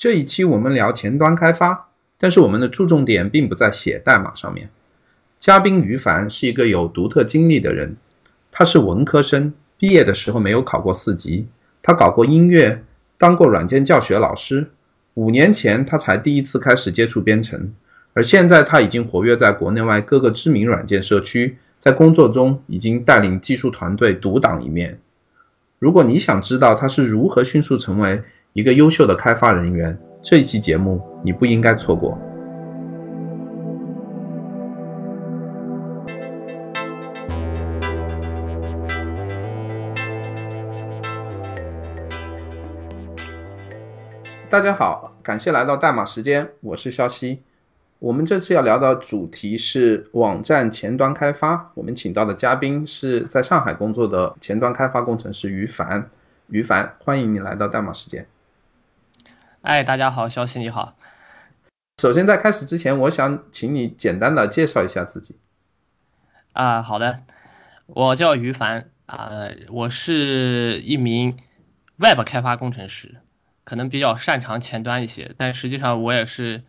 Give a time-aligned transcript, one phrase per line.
[0.00, 4.70] 这一期我们聊前端开发，但是我们的注重点并不在写代码上面。
[5.38, 7.98] 嘉宾于凡是一个有独特经历的人，
[8.50, 11.48] 他是文科生，毕业的时候没有考过四级，
[11.82, 12.82] 他搞过音乐，
[13.18, 14.70] 当过软件教学老师。
[15.12, 17.70] 五年前他才第一次开始接触编程，
[18.14, 24.98] 而现在他已经活跃在国内外各个知名软件社区，在工作中已经带领技术团队独当一面。
[25.78, 28.22] 如果你想知道他是如何迅速成为
[28.52, 32.18] 一个优秀的开发人员，这一期节目你不应该错过。
[44.48, 47.44] 大家好，感谢来到代码时间，我是肖西。
[48.00, 51.70] 我们这次要聊的主题是网站前端开发。
[51.74, 56.04] 我们请到的嘉宾是在上海工作的前端开发工程师于凡。
[56.48, 58.26] 于凡，欢迎你来到代码时间。
[59.62, 60.96] 哎，大家好，消息你好。
[62.00, 65.38] 首先，在开始之前，我想请你简单的介绍一下自己。
[66.52, 67.22] 啊，好的，
[67.86, 71.36] 我叫于凡啊，我是一名
[71.96, 73.20] Web 开发工程师，
[73.64, 76.64] 可能比较擅长前端一些，但实际上我也是。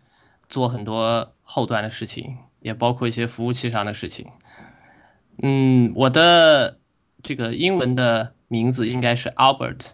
[0.48, 4.26] 做很多后端的事情，也包括一些服务器上的事情。
[5.42, 6.78] 嗯，我的
[7.22, 9.92] 这个英文的名字应该是 Albert，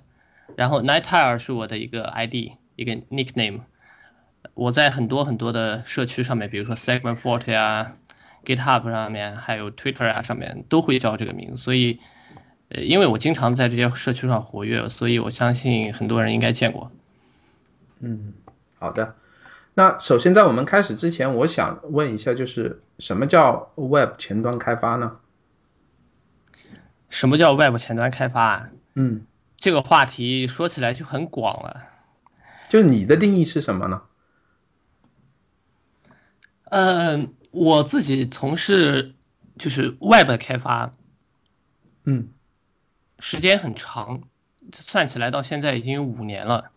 [0.56, 3.62] 然后 Nightire 是我的一个 ID，一个 nickname。
[4.54, 7.96] 我在很多很多的社区上面，比如说 segment forte 啊、
[8.44, 11.56] GitHub 上面，还有 Twitter 啊上面，都会叫这个名字。
[11.56, 11.98] 所以，
[12.68, 16.90] 呃，因为我经常在这些社区上活跃，所以我相信很多人应该见过。
[17.98, 18.32] 嗯，
[18.78, 19.16] 好的。
[19.74, 25.18] 那首先，在我们开始之前，我想问一下，就是什么叫 Web 前端开发呢？
[27.08, 28.70] 什么叫 Web 前端开发？
[28.94, 31.97] 嗯，这个话题说起来就很广了。
[32.68, 34.02] 就你的定义是什么呢？
[36.64, 39.14] 嗯，我自己从事
[39.58, 40.92] 就是 Web 开发，
[42.04, 42.28] 嗯，
[43.18, 44.22] 时间很长，
[44.72, 46.70] 算起来到现在已经有五年了。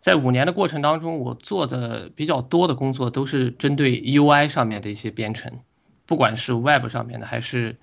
[0.00, 5.60] 在五年的过程当中，我做的比较多的工作都是针对 UI 上面的一些编程，
[6.06, 7.76] 不管是 Web 上面的还是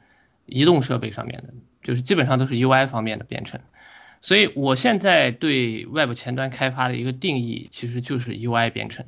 [0.46, 1.54] 移动设备上面的，
[1.84, 3.60] 就是基本上都是 UI 方面的编程。
[4.24, 9.06] 所以我现在对 Web 前端开发的一个定义，其实就是 UI 编程。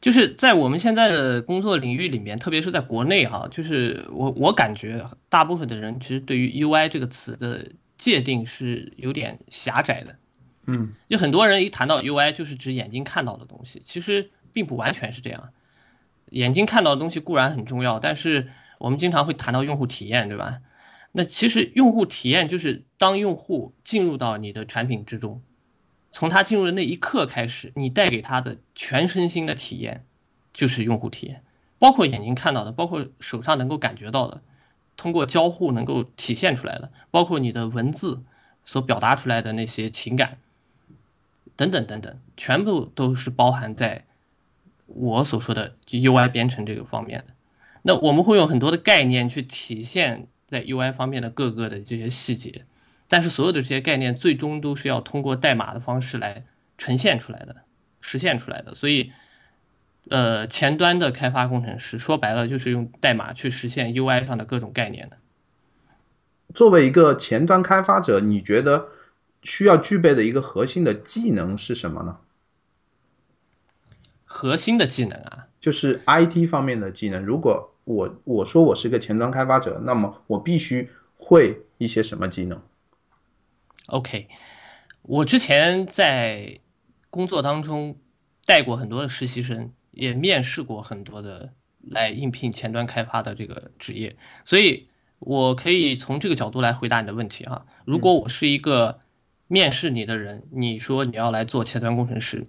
[0.00, 7.64] 就是在我们现在的工作领域里面，特别是在国内哈，就是我我感觉大部分的人其实对于 UI 这个词的
[7.96, 10.16] 界定是有点狭窄的。
[10.66, 15.50] 嗯，就很多人一谈到 UI，就是指眼睛看到的东西，其实并不完全是这样。
[16.30, 18.48] 眼睛看到的东西固然很重要，但是
[18.78, 20.58] 我们经常会谈到用户体验，对吧？
[21.12, 25.42] 那其实用户体验就是当用户进入到你的产品之中，
[26.12, 30.04] 从他进入的那一刻开始，你带给他的全身心的体验
[30.52, 31.42] 就是用户体验，
[31.78, 34.42] 包括眼睛看到的，包括手上能够感觉到的，
[34.96, 38.22] 通过交互能够体现出来的，包括你的文字
[38.64, 40.38] 所表达出来的那些情感。
[41.56, 44.04] 等等等等，全部都是包含在
[44.86, 47.34] 我所说的 UI 编程这个方面的。
[47.82, 52.64] 那我们会用很多的概念去体现在 UI 方面的各个的这些细节，
[53.06, 56.44] 但是所有的这些概念最终都是要通过代码的方式来
[56.76, 57.54] 呈现出来的、
[58.00, 58.74] 实现出来的。
[58.74, 59.12] 所以，
[60.08, 65.18] 呃，前端的开发工程师说白了就是用代码去实现 UI 上的各种概念的。
[66.54, 68.88] 作为一个前端开发者，你觉得？
[69.44, 72.18] 需要具备的一个核心的技能是什么呢？
[74.24, 77.24] 核心的技能啊，就是 IT 方面的技能。
[77.24, 82.60] 如果我我说我是个前端开发者，那么我必须会一些什么技能
[83.86, 84.28] ？OK，
[85.00, 86.60] 我之前在
[87.08, 87.96] 工作当中
[88.44, 94.86] 带过很多的实习生，也面试过很多的来应聘前端开发的这个职业，所以
[95.18, 97.64] 我可以从这个角度来回答你的问题啊。
[97.86, 99.00] 如果我是一个
[99.46, 102.46] 面试你的人，你说你要来做前端工程师，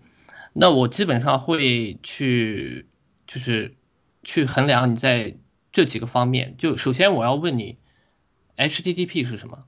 [0.52, 2.88] 那我基本上会去，
[3.26, 3.74] 就是
[4.24, 5.38] 去衡量你在
[5.72, 6.56] 这几个方面。
[6.58, 7.78] 就首先我要问你
[8.58, 9.66] ，HTTP 是什么？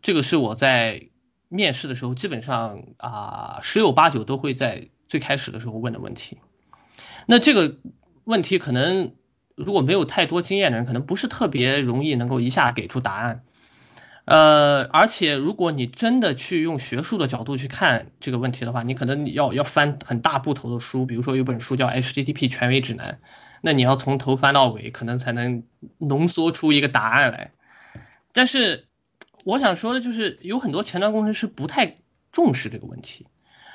[0.00, 1.08] 这个是我在
[1.48, 6.38] 面试的时候基本上啊十有八九都会在最开始的时候问的问题。
[7.26, 7.80] 那这个
[8.24, 9.14] 问题可能
[9.56, 13.44] 如果没有太多经验的人，可能不是特别容易能够一下给出答案。
[14.28, 23.20] 呃，而且如果你真的去用学术的角度去看这个问题的话，你可能要要翻很大部头的书，比如说有本书叫《HTTP 权威指南》，
[23.62, 25.62] 那你要从头翻到尾，可能才能
[25.96, 27.52] 浓缩出一个答案来。
[28.34, 28.84] 但是
[29.44, 31.94] 我想说的就是，有很多前端工程师不太
[32.30, 33.26] 重视这个问题，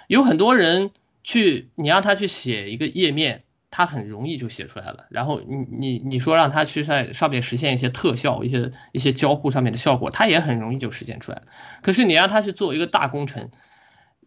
[0.05, 0.91] 有很多人
[1.23, 3.41] 去，你让他去写一个页面，
[3.75, 5.07] 他很容易就写出来了。
[5.09, 11.47] 然后你你你说让他去在上面实现一些特效、一些一些交互上面的效果，他也很容易就实现出来了。
[11.81, 13.49] 可是你让他去做一个大工程，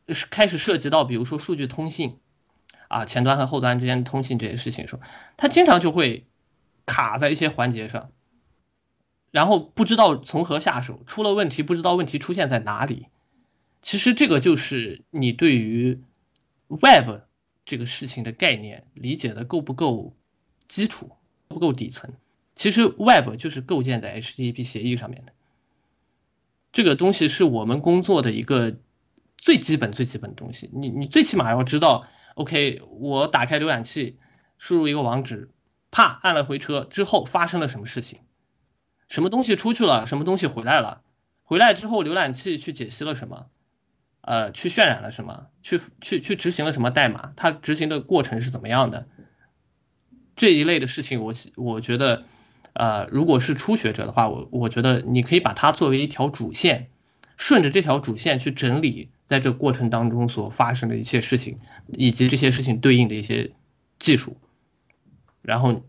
[0.09, 2.19] 是开始涉及到比如说数据通信
[2.89, 5.03] 啊，前端和后端之间通信这些事情的时候，
[5.37, 6.27] 他经常就会
[6.85, 8.11] 卡在一些环节上，
[9.31, 13.07] 然后不知道从何下手，出了问题不知道问题出现在哪里。
[13.81, 16.03] 其实这个就是你对于
[16.67, 17.21] Web
[17.67, 20.17] 这个事情的概念理解的够不够
[20.69, 21.11] 基础，
[21.49, 22.15] 不够底层。
[22.55, 25.33] 其实 Web 就是构建在 HTTP 协议上面的，
[26.73, 28.77] 这个东西是我们工作的一个
[29.37, 30.71] 最基本、最基本的东西。
[30.73, 34.17] 你你最起码要知道，OK，我打开浏览器，
[34.57, 35.51] 输入一个网址，
[35.91, 38.21] 啪按了回车之后发生了什么事情，
[39.09, 41.03] 什么东西出去了，什么东西回来了，
[41.43, 43.49] 回来之后浏览器去解析了什么。
[44.27, 45.47] 呃，去渲染了什么？
[45.63, 47.33] 去去去执行了什么代码？
[47.37, 49.07] 它执行的过程是怎么样的？
[50.35, 52.25] 这一类的事情，我我觉得，
[52.73, 56.89] 呃，如果是初学者的话，我我觉得你可以把它作为一条主线，
[57.37, 61.61] 顺着这条主线去整理在这过程当中所发生的一些事情，
[61.93, 63.53] 以及这些事情对应的一些
[64.01, 64.37] 技术。
[65.41, 65.85] 然后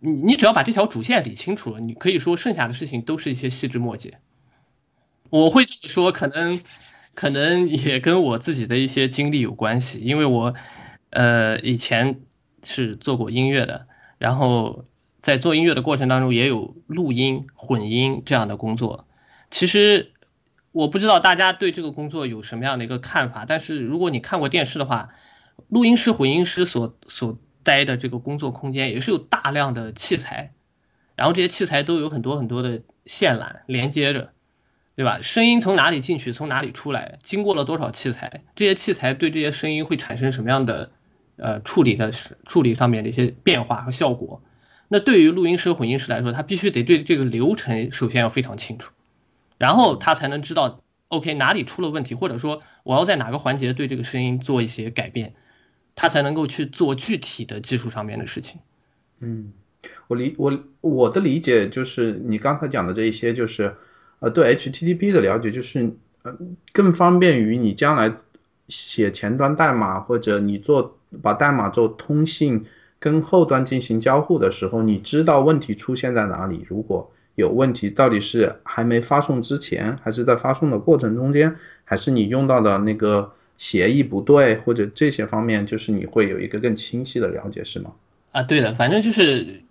[0.00, 4.20] 你你只要把这条主线理清楚了，你可以说剩下的事情都是一些细枝末节。
[5.30, 6.60] 我会这么说，可能。
[7.18, 10.54] 可能也跟我自己的一些经历有关系，因为我，
[11.10, 12.20] 呃，以前
[12.62, 13.88] 是做过音乐的，
[14.18, 14.84] 然后
[15.18, 19.08] 在做音乐的过程当中也有录音、混音这样的工作。
[19.50, 20.12] 其实
[20.70, 25.08] 我不知道大家对这个工作有什么样的一个看法，但是如果你看过电视的话，
[25.70, 30.52] 录音师、混音师所所待的这个工作空间也是有大量的器材，
[31.16, 34.30] 然后这些器材都有很多很多的线缆连接着。
[34.98, 35.20] 对吧？
[35.22, 37.20] 声音从哪里进去，从哪里出来？
[37.22, 38.42] 经过了多少器材？
[38.56, 40.90] 这些器材对这些声音会产生什么样的
[41.36, 42.10] 呃处理的
[42.46, 44.42] 处理上面的一些变化和效果？
[44.88, 48.90] 那对于录音师、混音师来说，他必须得对这个流程首先要非常清楚，
[49.56, 55.32] 然后他才能知道 OK 哪里出了问题，或者说我要在哪个环节对这个声音做一些改变，
[55.94, 58.58] 他才能够去做具体的技术上面的事情。
[59.20, 59.52] 嗯，
[60.08, 63.76] 我理我我的理解就是你刚才讲的这一些就是。
[64.20, 65.90] 呃，对 HTTP 的了解就是，
[66.22, 66.36] 呃，
[66.72, 68.12] 更方便于你将来
[68.68, 72.64] 写前端代码，或者你做把代码做通信
[72.98, 76.66] 跟后端进行交互的时候，你知道问题出现在哪里。
[76.68, 81.54] 如果有问题，到底是还没发送之前，还是在发送的过程中间，
[81.84, 87.92] 还是你用到的那个协议不对，或者这些方面，就是你会有一个更清晰的了解，是吗？
[88.32, 89.62] 啊，对的，反正就是。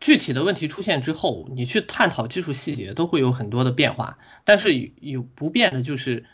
[0.00, 6.24] 具体的问题出现之后，你去探讨技术细节都会有很多的变化，但是有不变的就是，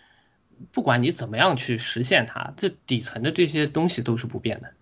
[0.72, 4.72] 不管你怎么样去实现它，这底层的这些东西都是不变的。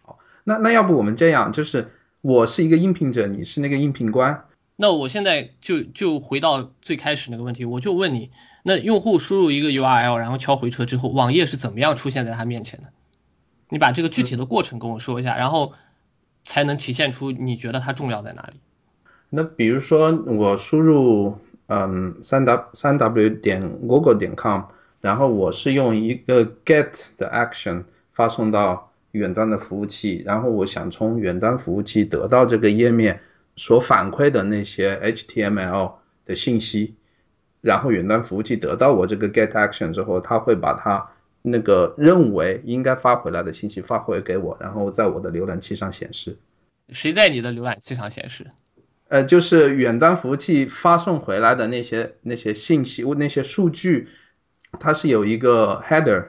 [0.00, 1.92] 好，那那要不我们这样，就是
[2.22, 4.44] 我是一个应聘者，你是那个应聘官，
[4.76, 8.30] 那我现在就就回到最开始那个问题，我就问你，
[8.62, 12.86] 那用户输入一个 URL，然后敲回车之后，网页是怎么样出现在他面前的？
[13.68, 15.74] 你把这个具体的过程跟我说一下，然后。
[16.44, 18.60] 才能体现出你觉得它重要在哪里？
[19.28, 21.36] 那比如说我输入
[21.68, 24.62] 嗯三 w 三 w 点 google 点 com，
[25.00, 33.20] 然后我是用一个 get 的 action 发送到远端的服务器，然后我想从远端服务器得到这个页面
[33.56, 35.92] 所反馈的那些 HTML
[36.24, 36.94] 的信息，
[37.60, 41.10] 然后远端服务器得到我这个 get action 之后，它会把它。
[41.42, 46.36] 那个认为应该发回来的信息发回给我，然后在我的浏览器上显示。
[46.90, 48.46] 谁在你的浏览器上显示？
[49.08, 54.08] 呃，就是远端服务器发送回来的那些那些信息，那些数据，
[54.78, 56.28] 它是有一个 header，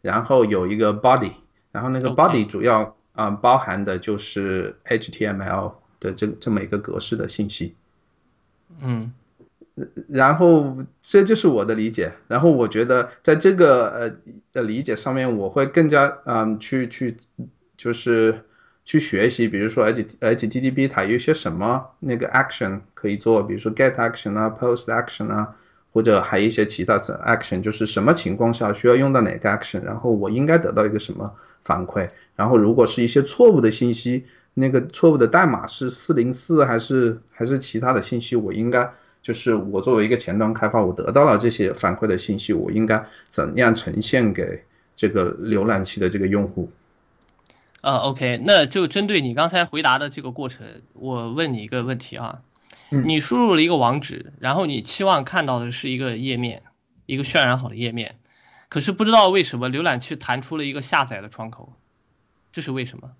[0.00, 1.32] 然后有一个 body，
[1.72, 7.74] 然后那个 body 主要啊包含的就是 HTML 的这这么一个格式的信息。
[8.80, 9.12] 嗯。
[10.08, 14.10] 然后这就是我的理解，然后我觉得在这个呃
[14.52, 17.16] 的理解上面，我会更加嗯去去
[17.76, 18.38] 就是
[18.84, 25.56] 去学习，比如说 H HTTP 它有一些什么那个 action 可以做，比如说 get action 啊，post action 啊，
[25.92, 31.28] 或者还有一些其他的 action，就是什么情况下需要用到哪个 action，然后我应该得到一个什么
[31.64, 38.88] 反馈，然后如果是一些错误的信息，那个错误的代码是四零四还是还是其他的信息，我应该。
[39.24, 44.62] 就是我作为一个前端开发，我得到了这些反馈的信息，我应该怎样呈现给
[44.94, 46.70] 这个浏览器的这个用户？
[47.80, 52.42] 呃，OK，那就针对你刚才回答的这个过程，我问你一个问题啊，
[52.90, 56.62] 你输入了一个网址，然后你期望看到的是一个页面，
[57.06, 58.16] 一个渲染好的页面，
[58.68, 61.72] 可是不知道为什么浏览器弹出了一个下载的窗口，
[62.52, 63.10] 这是为什么？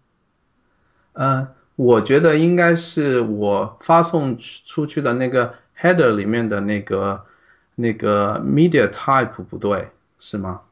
[1.15, 7.27] 嗯，我觉得应该是我发送出去的那个 header 里面的那个
[7.75, 10.63] 那个 media type 不对，是吗？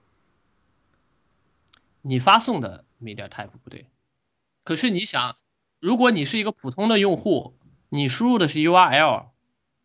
[2.03, 3.87] 你发送的 media type 不对，
[4.65, 5.37] 可是你想，
[5.81, 7.55] 如果你是一个普通的用户，
[7.91, 9.27] 你输入的是 URL，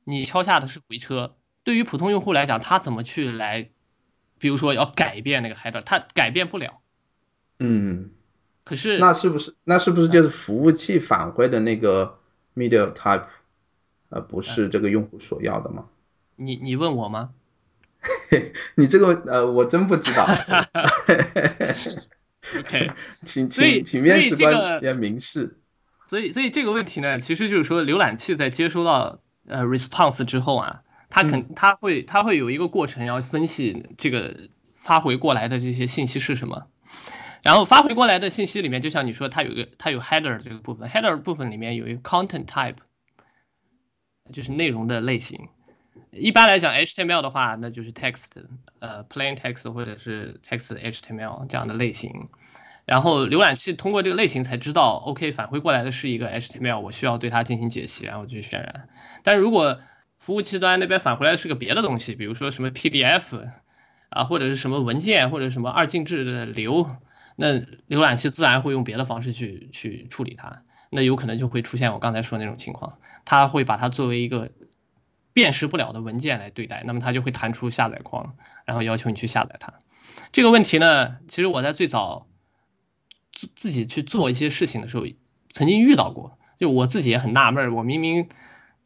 [0.04, 3.70] 你敲下的是回车，对于普通用户来讲，他怎么去来，
[4.40, 6.82] 比如说要改变那个 header，他改变不了。
[7.60, 8.12] 嗯，
[8.64, 12.20] 可是那是不是那是不是就是服务器返回的那个
[12.56, 13.26] media type，
[14.10, 15.86] 呃，不是这个用户所要的吗？
[16.36, 17.32] 你你问我吗？
[18.76, 20.26] 你这个呃，我真不知道。
[22.60, 22.92] OK，
[23.26, 25.58] 请请请面试官要明示。
[26.08, 34.34] 所以所以这个问题呢，其实就是说，浏览器在接收到呃 response 之后啊，它肯它会它会有一个过程要分析这个
[34.76, 36.68] 发回过来的这些信息是什么。
[37.44, 42.76] 然后发回过来的信息里面，就像你说，它有一个它有 header 这个部分，header 部分里面有一个 content type，
[44.32, 45.48] 就是内容的类型。
[46.12, 48.28] 一般来讲，HTML 的话，那就是 text，
[48.80, 52.30] 呃，plain text 或者是 text HTML 这样的类型。
[52.86, 58.88] 然后浏览器通过这个类型才知道，OK，返回过来的是一个 HTML，我需要对它进行解析，然后去渲染。
[59.24, 59.80] 但如果
[60.18, 63.46] 服务器端那边返回来的是个别的东西，比如说什么 PDF
[64.10, 66.90] 啊，或者是什么文件，或者什么二进制的流，
[67.36, 70.64] 那浏览器自然会用别的方式去去处理它。
[70.90, 74.52] 那有可能就会出现我刚才说那种情况，它会把它作为一个
[75.34, 79.74] 辨识不了的文件来对待，那么它就会弹出下载框，然后要求你去下载它。
[80.32, 82.28] 这个问题呢，其实我在最早
[83.32, 85.06] 自自己去做一些事情的时候，
[85.52, 86.38] 曾经遇到过。
[86.58, 88.30] 就我自己也很纳闷，我明明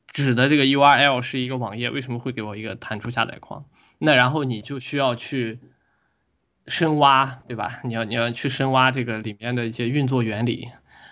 [0.07, 3.63] 指的这个 URL 是一个网页，为什么会给我一个弹出下载框？
[3.97, 5.61] 那然后你就需要去
[6.67, 7.79] 深挖，对吧？
[7.85, 10.67] 你要你要去深挖这个里面的一些运作原理。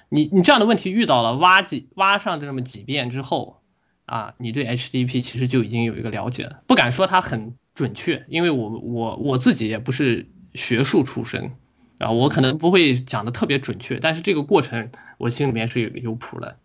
[0.09, 3.61] 你你这样的问题遇到了，挖几挖上这么几遍之后，
[4.05, 6.63] 啊，你对 HTTP 其实就已经有一个了解了。
[6.67, 11.51] 不敢说它很准确，因为我我我自己也不是学术出身，
[11.99, 16.57] 啊，我可能不会讲的特别准确，但是这个过程我心里面是有有谱的。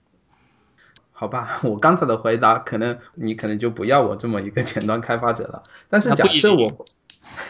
[1.13, 5.63] 好吧， 我刚才的回答可能你可能就不要我这么一个前端开发者了。
[5.89, 6.87] 但是假设我，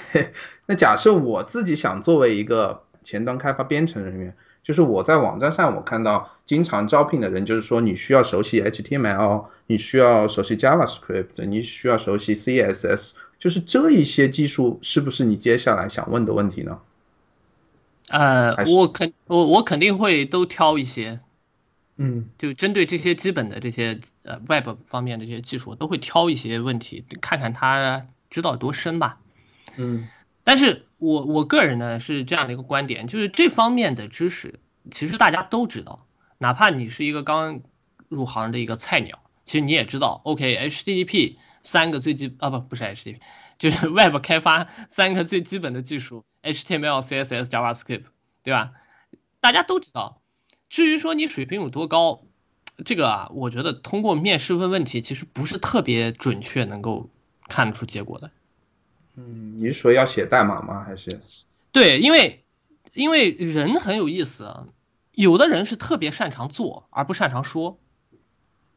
[0.66, 16.80] 那假设我自己想作为一个前端开发编程人员，就是我在网站上我看到经常招聘的人，就是说你需要熟悉 HTML，你需要熟悉 JavaScript，你需要熟悉 CSS，就是这一些技术是不是你接下来想问的问题呢？
[18.08, 21.20] 呃，我肯我我肯定会都挑一些。
[21.96, 29.20] 嗯，就针对这些基本的这些呃 Web 方面的这些技术，我都会挑一些问题，看看他知道多深吧。
[29.76, 30.08] 嗯，
[30.44, 34.60] 但是我我个人呢是这样的一个观点，就是这方面的知识
[34.90, 36.06] 其实大家都知道，
[36.38, 37.62] 哪怕你是一个刚
[38.08, 43.18] 入行的一个菜鸟，其实你也知道，OK，HTTP 三个最基啊不不是 HTTP，
[43.58, 48.04] 就是 Web 开发三个最基本的技术，HTML、CSS、JavaScript，
[48.42, 48.72] 对吧？
[49.40, 50.20] 大家都知道。
[50.68, 52.22] 至于说你水平有多高，
[52.84, 57.08] 这个啊，我觉得通过面试问问题，其实不是特别准确能够
[57.48, 58.30] 看得出结果的。
[59.16, 60.84] 嗯，你是说要写代码吗？
[60.84, 61.20] 还是？
[61.72, 62.44] 对，因为
[62.92, 64.66] 因为人很有意思啊，
[65.12, 67.78] 有的人是特别擅长做而不擅长说，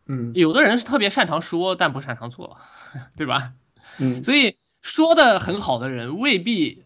[0.06, 2.58] 嗯，有的人是特别擅长说但不擅长做，
[3.18, 3.54] 对吧？
[4.00, 6.84] 嗯，所以说的很好的人未必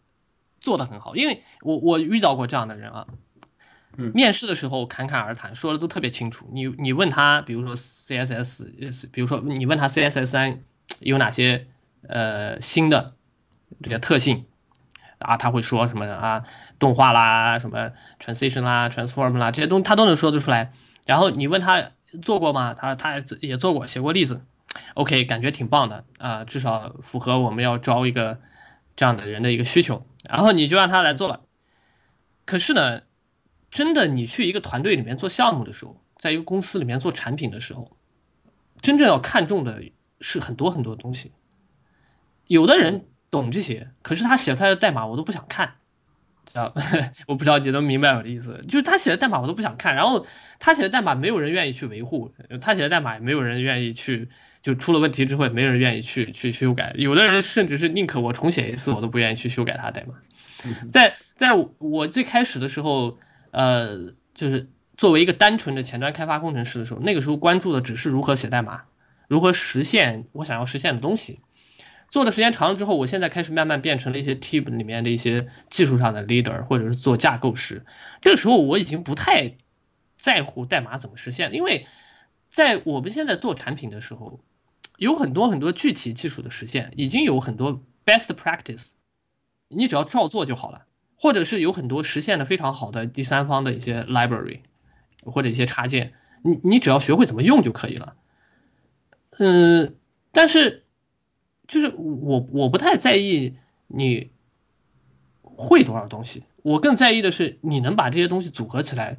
[0.59, 3.07] 做的很好，因为我我遇到过这样的人啊。
[3.97, 6.49] 嗯，面试的时候侃侃而谈，说的都特别清楚。
[6.53, 10.63] 你你问他，比如说 CSS，比如说你问他 CSS 三
[10.99, 11.67] 有哪些
[12.07, 13.15] 呃新的
[13.81, 14.45] 这个特性
[15.19, 16.43] 啊，他会说什么啊
[16.79, 20.73] 动画啦、什么 transition 啦、transform 啦这些东西他都能说得出来。
[21.05, 22.73] 然后你问他做过吗？
[22.73, 24.45] 他他也做过，写过例子。
[24.93, 28.39] OK，感觉挺棒的啊，至少符合我们要招一个
[28.95, 30.05] 这样的人的一个需求。
[30.29, 31.41] 然后你就让他来做了。
[32.45, 33.01] 可是呢？
[33.71, 37.95] 真的，你去一个团队里面做项目的时候，在一个公司里面做产品的时候，
[38.81, 39.81] 真正要看重的
[40.19, 41.31] 是很多很多东西。
[42.47, 45.75] 有的人懂这些，可是他写出来的代码我都不想看，
[46.45, 46.71] 知道？
[47.25, 50.25] 我不知道你能明白我的意思，就是他写的代码我都不想看，然后
[50.59, 54.29] 他写的代码没有人愿意去维护，他写的代码也没有人愿意去，
[54.61, 56.93] 就出了问题之后也没人愿意去去修改。
[56.97, 60.13] 有的人甚至是宁可我重写一次，我都不愿意去修改他的代码。
[60.89, 63.17] 在在我最开始的时候。
[63.53, 68.83] 呃，就是作为一个单纯的前端开发工程师的时候，那个时候关注的只是如何写代码，
[69.27, 71.41] 如何实现我想要实现的东西。
[72.11, 77.85] 做的时间长了之后，我现在开始慢慢变成了一些 team 里面的一些技术上的 leader，或者是做架构师。
[78.21, 79.55] 这个时候我已经不太
[80.17, 81.87] 在乎代码怎么实现，因为
[82.49, 84.41] 在我们现在做产品的时候，
[84.97, 88.89] 有很多很多具体技术的实现，已经有很多 best practice，
[89.69, 94.59] 你只要照做就好了，或者是有很多实现的非常好的第三方的一些 library
[95.23, 96.11] 或者一些插件，
[96.43, 98.17] 你你只要学会怎么用就可以了。
[99.37, 99.95] 嗯，
[100.33, 100.80] 但是。
[101.71, 103.53] 就是我我不太在意
[103.87, 104.29] 你
[105.41, 109.17] 会多少东西，我更在意的是你能把这些东西组合起来，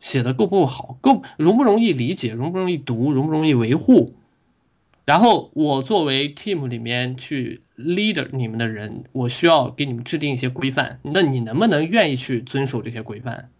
[0.00, 4.16] 写的够不够好，够容不容易理解，容不容易读，容不容易维护。
[5.04, 10.98] 然后我作为 team 里面去 leader 你们的人，我需要给你们制定一些规范。
[11.02, 13.50] 那你能不能愿意去遵守这些规范？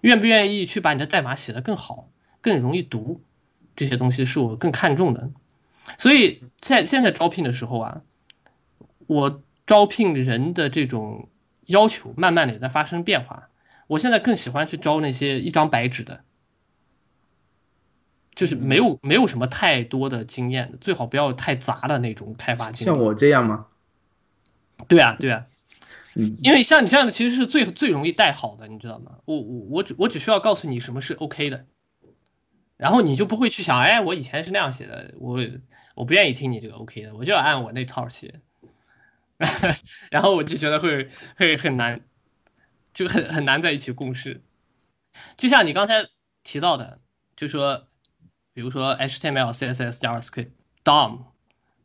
[0.00, 2.08] 愿不愿意去把你的代码写得更好，
[2.40, 3.20] 更容易读？
[3.76, 5.30] 这些东西是我更看重的。
[5.98, 8.02] 所以现现在招聘的时候啊，
[9.06, 11.28] 我招聘人的这种
[11.66, 13.48] 要求慢慢的也在发生变化。
[13.86, 16.24] 我现在更喜欢去招那些一张白纸的，
[18.34, 22.94] 就是没有没有什么太多的经验的，最好不要太杂的那种开发经验。
[22.94, 23.66] 像我这样吗？
[24.88, 25.44] 对啊，对啊，
[26.14, 29.18] 嗯，因为像你这样的其实是最最容易带好的，你知道吗？
[29.26, 31.66] 我我我只我只需要告诉你什么是 OK 的。
[32.84, 35.40] 然后你就不会去想，哎，我以前是那样写的，我
[35.94, 38.42] 我不愿意听你这个 OK 的，我就要按我那套写，
[40.12, 42.02] 然后我就觉得会会很难，
[42.92, 44.42] 就很很难在一起共事。
[45.34, 46.06] 就像你刚才
[46.42, 47.00] 提到的，
[47.34, 47.86] 就说，
[48.52, 50.50] 比如说 HTML、CSS、JavaScript、
[50.84, 51.22] DOM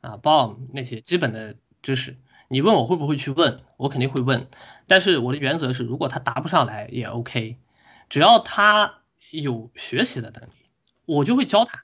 [0.01, 2.17] 啊、BOM 那些基本的知识，
[2.49, 4.49] 你问我会不会去问，我肯定会问，
[4.85, 7.55] 但是我的原则是，如果他答不上来也 OK，
[8.09, 10.58] 只要他有学习的能力。
[11.09, 11.83] 我就会教他，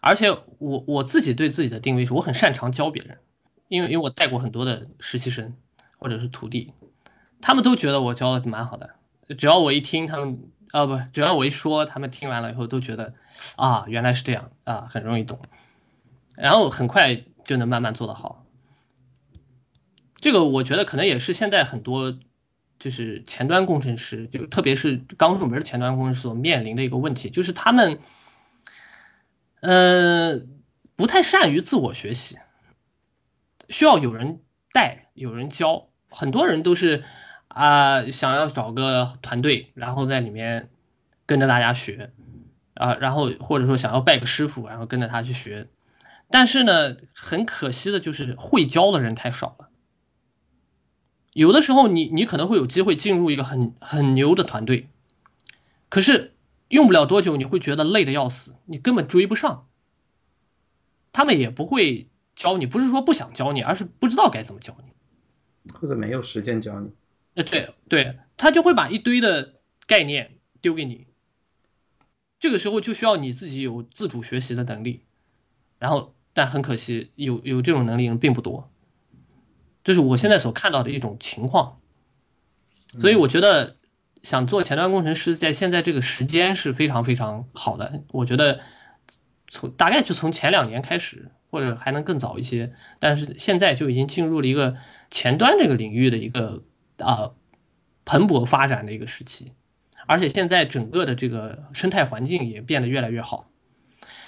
[0.00, 3.18] 而且我我自己对自己的定位是我很擅长教别人，
[3.68, 5.54] 因为因为我带过很多的实习生
[5.98, 6.72] 或者是徒弟，
[7.42, 8.94] 他们都觉得我教的蛮好的，
[9.36, 13.12] 只要我一听他们啊不，只要我一说，他们听完了以后都觉得
[13.56, 15.38] 啊原来是这样啊很容易懂，
[16.34, 18.46] 然后很快就能慢慢做得好。
[20.16, 22.18] 这个我觉得可能也是现在很多
[22.78, 27.98] 就是前端工程师，就特别是刚入门的前端工程师所面临的一个问题，就是他们。
[29.60, 30.40] 呃，
[30.96, 32.38] 不太善于自我学习，
[33.68, 34.40] 需要有人
[34.72, 35.88] 带，有人教。
[36.08, 37.04] 很多人都是
[37.48, 40.70] 啊，想要找个团队，然后在里面
[41.26, 42.10] 跟着大家学
[42.74, 45.68] 啊，然后或者说想要拜个师傅，然后跟着他去学。
[46.30, 49.68] 但是呢，很可惜的就是会教的人太少了。
[51.34, 54.88] 有的时候，你你可能会有机会进入一个很很牛的团队，
[55.90, 56.34] 可是。
[56.70, 59.66] 用不了多久，你会觉得累得要死，你根本追不上。
[61.12, 66.92] 他们也不会教你，不是说不想教你，而是不知道该怎么教你，或者没有时间教你。
[67.34, 71.08] 呃，对对，他就会把一堆的概念丢给你。
[72.38, 75.04] 这个时候就需要你自己有自主学习的能力，
[75.80, 78.70] 然后，但很可惜，有有这种能力人并不多。
[79.82, 81.80] 这是我现在所看到的一种情况，
[83.00, 83.79] 所以我觉得。
[84.22, 88.02] 想做前端工程师，在现在这个时间是非常非常好的。
[88.12, 88.60] 我觉得
[89.48, 94.76] 从大概就从前两年开始，或者还能更早一些，但是现在就已经进入了一个
[95.10, 96.62] 前端这个领域的一个
[96.98, 97.30] 啊
[98.04, 99.52] 蓬勃发展的一个时期。
[100.06, 103.48] 而且现在整个的这个生态环境也变得越来越好，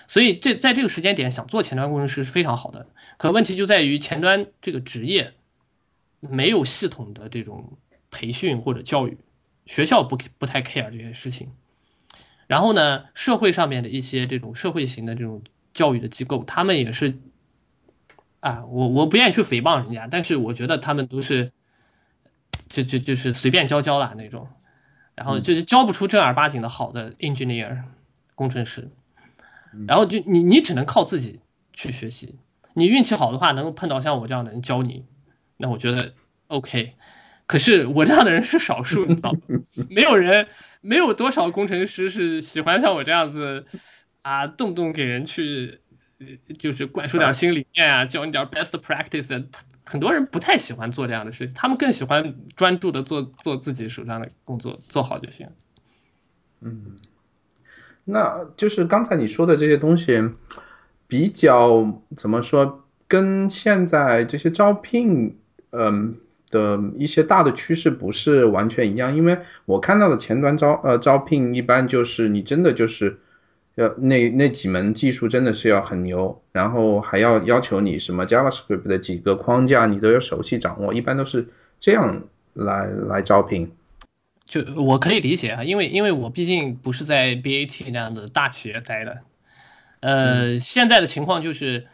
[0.07, 2.87] 所以这在这个时间点想做前端工程师是非常好的。
[3.19, 5.33] 可问题就在于前端这个职业
[6.21, 7.79] 没有系统的这种
[8.11, 9.19] 培训或者教育。
[9.67, 11.53] 学校不不太 care 这些事情，
[12.47, 17.19] 然后呢，社会上面的一些这种社会型的这种教育的机构，他们也是，
[18.41, 21.53] 啊，我我不愿意去诽谤人家，但是我觉得他们都是，
[22.69, 24.49] 就就就是随便教教啦那种，
[25.15, 27.85] 然后就是教不出正儿八经的好的 engineer
[28.35, 28.91] 工程师，
[29.87, 31.41] 然后就你你只能靠自己
[31.73, 32.35] 去学习，
[32.75, 35.05] 你运气好的话，能够碰到像我这样的人教你，
[35.57, 36.13] 那我觉得
[36.49, 36.95] OK。
[37.53, 39.39] 可是我这样的人是少数，你知道吗，
[39.91, 40.49] 没有人，
[40.81, 43.67] 没有多少工程师是喜欢像我这样子，
[44.23, 45.79] 啊，动不动给人去，
[46.59, 49.45] 就是灌输点新理念啊，教你点 best practice。
[49.85, 55.47] 很多人不太喜欢做这样的事情，他们更喜欢专注的做做自己手上的工作，做好就行。
[56.63, 56.97] 嗯，
[58.07, 60.19] 那就是刚才你说的这些东西，
[61.07, 65.37] 比较怎么说，跟现在这些招聘，
[65.73, 66.17] 嗯。
[66.53, 73.19] 的一些大的趋势不是完全一样，因为我看到的前端招呃招聘一般就是你真的就是
[73.75, 81.49] 要那那几门技术真的是要很牛，然后还要要求你什么 JavaScript 的几个框架你都要熟悉掌握，一般都是
[81.81, 83.73] 这样来来招聘。
[84.45, 89.23] 就我可以理解啊，因为因为我毕竟不是在 BAT 那样的大企业待的，
[90.01, 91.87] 呃，现在的情况就是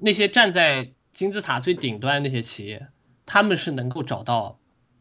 [0.00, 2.86] 那些站在金字塔最顶端那些企业，
[3.26, 4.58] 他们是能够找到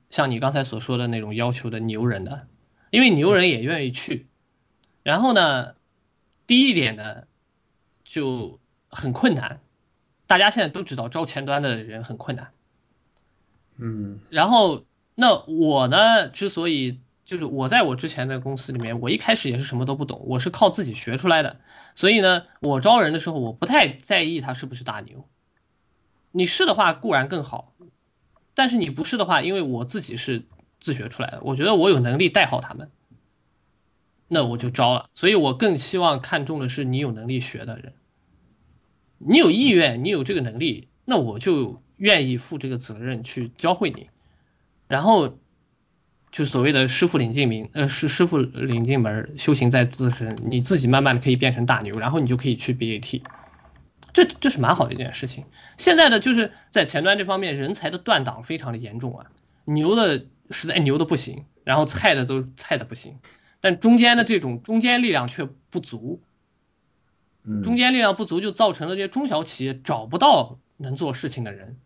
[0.10, 2.48] 像你刚才所说的那种要求的牛人的，
[2.90, 4.28] 因为牛人也愿意去。
[5.04, 5.76] 然后呢，
[6.46, 7.24] 第一点呢
[8.04, 8.60] 就
[8.90, 9.62] 很困难，
[10.28, 12.52] 大家现在都知道招前端的人很困难。
[13.78, 14.84] 嗯，然后。
[15.18, 16.28] 那我呢？
[16.28, 21.62] 之所以就是我在我之前的公司里面，我一开始也是什么都不懂，我是靠自己学出来的。
[21.94, 25.26] 所以呢，我招人的时候，我不太在意他是不是大牛。
[26.34, 27.74] 你是的话固然更好，
[28.56, 30.44] 但是你不是的话，因为我自己是
[30.80, 32.90] 自学出来的，我觉得我有能力带好他们，
[34.28, 35.10] 那我就招了。
[35.12, 37.94] 所以我更希望看重的是你有能力学的人，
[39.20, 44.10] 你有意愿，你有这个能力，那我就愿意负这个责任去教会你。
[44.88, 45.38] 然后，
[46.32, 50.38] 就所谓的师傅领进门，呃，是师傅领进门，修行在自身。
[50.50, 53.22] 你自己慢慢的可以变成大牛，然后你就可以去 BAT，
[54.16, 55.44] 这这是蛮好的一件事情。
[55.78, 59.30] 现在的就是在前端这方面，人才的断档非常的严重啊，
[59.66, 63.20] 牛的实在牛的不行，然后菜的都菜的不行，
[63.60, 66.22] 但中间的这种中间力量却不足，
[67.62, 71.78] 中间力量不足就造成了这些中小企业找不到能做事情的人。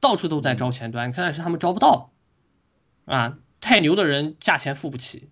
[0.00, 2.10] 到处都在招前端，但是他们招不到，
[3.04, 5.28] 啊，太牛的人价钱付不起，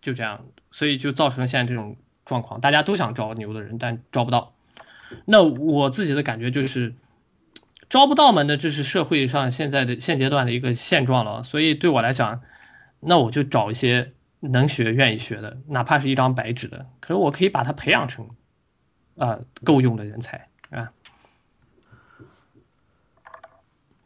[0.00, 4.53] 就这样，所以就造成了现在这种状况，大家都想招牛的人，但招不到。
[5.24, 6.94] 那我自己的感觉就是，
[7.88, 11.42] 招不到嘛，那这是社会上现在的现阶段的一个现状了。
[11.44, 12.40] 所以对我来讲，
[13.00, 18.28] 那我就找一些能学、愿意学的，哪怕是一张白纸的，可是我可以把它培养成，
[19.16, 20.90] 啊，够用的人才啊。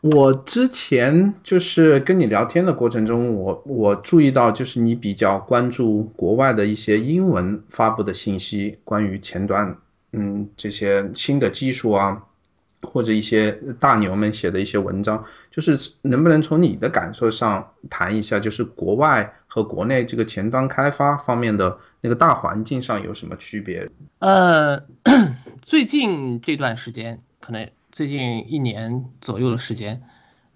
[0.00, 9.76] 我之前就是跟你聊天的过程中，我我注意到，就是你比较关注国外的一些英文发布的信息，关于前端，
[10.12, 12.22] 嗯，这些新的技术啊，
[12.82, 23.88] 或者一些大牛们写的一些文章，就是能不能从你的感受上谈一下，就是国外和国内这个前端开发方面的那个大环境上有什么区别？
[24.20, 24.82] 呃，
[25.62, 27.68] 最近这段时间可能。
[27.90, 30.00] 最近一年左右的时间，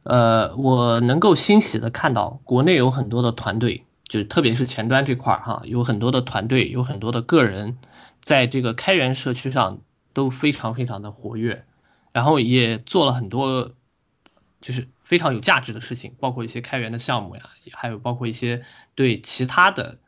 [0.04, 7.76] 呃，我能够欣喜的看到国内有很多的团队，就是特别是前端这块儿哈，有很多的团队，有很多的个人，
[8.22, 9.82] 在这个开源社区上
[10.14, 11.64] 都非常非常的活跃，
[12.12, 13.74] 然后也做了很多
[14.60, 18.62] 就是非常有价值的事情，包括一些开源的项目呀，还有包括一些
[18.94, 19.98] 对其他的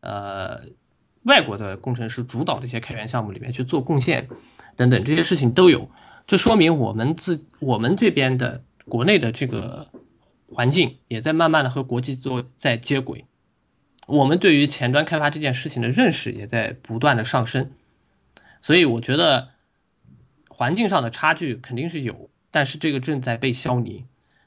[0.00, 0.60] 呃
[1.24, 4.28] 外国的工程师主导的一些开源项目里面去做贡献
[4.76, 5.90] 等等这些事情都有。
[6.26, 9.90] 这说明我们自我们这边的国内的这个
[10.48, 13.24] 环境也在慢慢的和国际做在接轨，
[14.06, 17.72] 我们对于前端开发这件事情的认识也在不断的上升，
[18.62, 19.48] 所以我觉得
[20.48, 24.04] 环境上的差距肯定是有，但是这个正在被消弭，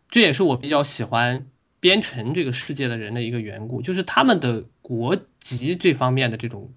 [0.09, 1.45] 这也是我比较喜欢
[1.79, 6.73] 编程这个世界的人的一个缘故，就是他们的国籍这方面的这种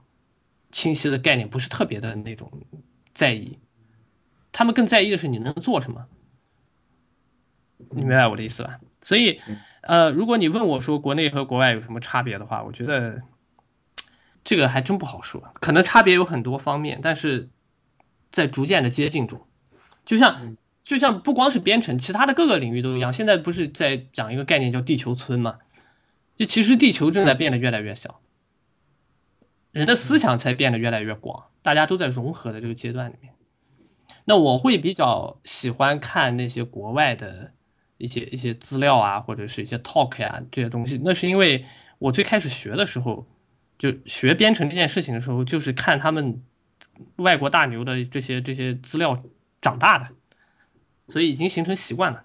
[0.71, 2.51] 清晰的概念不是特别的那种
[3.15, 3.59] 在意。
[4.51, 6.07] 他们更在意的是你能做什么，
[7.91, 8.79] 你明白我的意思吧？
[9.01, 9.41] 所以，
[9.83, 13.23] 呃，如果你问我说国内和国外有什么差别的话，我觉得
[14.43, 15.53] 这个还真不好说。
[15.55, 17.49] 可能差别有很多方面，但是
[18.31, 19.47] 在逐渐的接近中，
[20.05, 23.13] 就像就像不光是编程，其他的各个领域都一样。
[23.13, 25.59] 现在不是在讲一个概念叫地球村吗？
[26.37, 28.21] 就其实地球正在变得越来越小，
[29.71, 33.35] 人的思想才变得越来越广，大家都在融合的这个阶段里面。
[34.25, 37.53] 那我会比较喜欢看那些国外的
[38.03, 41.01] 一些一些资料啊，或者是一些 talk 呀这些东西。
[41.05, 41.65] 那是因为
[41.99, 43.27] 我最开始学的时候，
[43.79, 46.43] 就学编程这件事情的时候，就是看他们
[47.17, 49.23] 外国大牛的这些这些资料
[49.61, 50.09] 长大的，
[51.07, 52.25] 所以已经形成习惯了。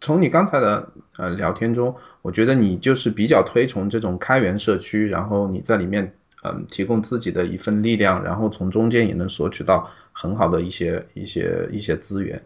[0.00, 9.90] 从你刚才的呃聊天中，我觉得你就是比较推崇这种开源社区，然后你在里面嗯提供自己的一份力量，然后从中间也能索取到。
[10.16, 12.40] 很好的一些一些一些资源，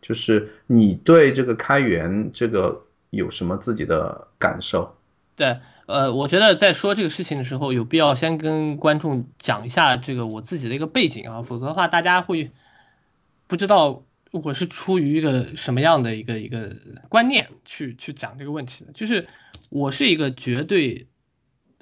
[0.00, 4.96] 就是你对这个开源这个有什么自己的感受？
[5.36, 12.50] 对，呃，我觉得在说这个事情的时候，有必要先跟观众讲一下这个我自己的一个背景啊，否则的话大家会
[13.46, 16.74] 不知道我是出于一个什么样的一个一个
[17.08, 18.92] 观念去去讲这个问题的。
[18.92, 19.26] 就是
[19.68, 21.06] 我是一个绝对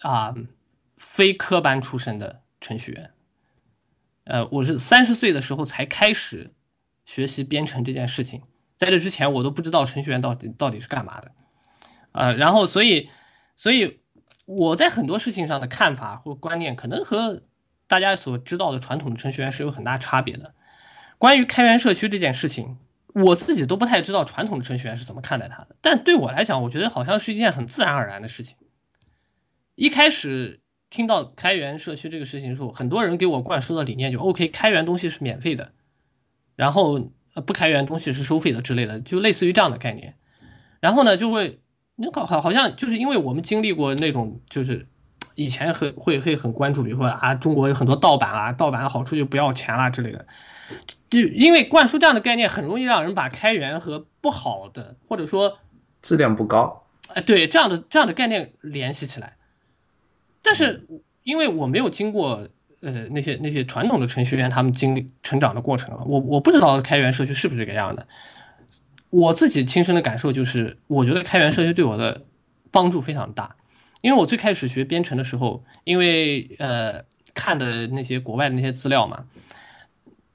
[0.00, 0.34] 啊
[0.96, 2.40] 非科班出身的。
[2.58, 3.10] 程序员。
[4.24, 6.50] 呃，我是三十岁的时候才开始
[7.06, 8.42] 学习编程这件事情，
[8.76, 11.32] 在这之前我都不知道程序员到底到底是干嘛的。
[12.12, 13.08] 呃，然后所以
[13.56, 14.00] 所以
[14.44, 17.42] 我在很多事情上的看法或观念，可能和
[17.86, 20.54] 大家所知道的传统的程序员是有很大差别的。
[21.18, 22.76] 关于开源社区这件事情，
[23.14, 25.76] 我自己都不太知道传统的程序员是怎么看待它的。
[25.80, 28.56] 但对我来讲，我觉得好像是一件很自然而然的事情。
[29.74, 35.72] 一开始听到开源社区这个事情的时候，很多人给我灌输的理念就 OK，开源东西是免费的，
[36.56, 37.12] 然后
[37.46, 40.16] 不开源东西是收费的之类的，就类似于这样的概念。
[40.80, 41.60] 然后呢，就会
[41.94, 44.88] 你好好好像就是因为我们经历过那种就是。
[45.38, 50.26] 以前很会会很关注，比如说啊，中国有很多盗版啊，盗版的好处就不要钱啦之类的，
[51.10, 55.58] 就因为灌输这样的概念，很容易让人把开源和不好的或者说
[56.00, 59.36] 质量不高，哎，对这样的这样的概念联系起来。
[60.42, 60.88] 但是
[61.22, 62.48] 因为我没有经过
[62.80, 68.06] 呃那些那些传统的程序员他们经历成长的过程，我我不知道开源社区是不是这个样的。
[69.10, 72.24] 我自己亲身的感受就是，我觉得开源社区对我的
[72.70, 73.56] 帮助非常大。
[74.02, 77.02] 因为我最开始学编程的时候，因为呃
[77.34, 79.24] 看的那些国外的那些资料嘛，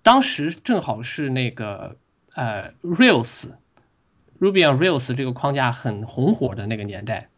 [0.01, 1.97] 当时正好是那个
[2.33, 3.51] 呃 Rails
[4.39, 7.29] Ruby on Rails 这个框架很红火的那个年代，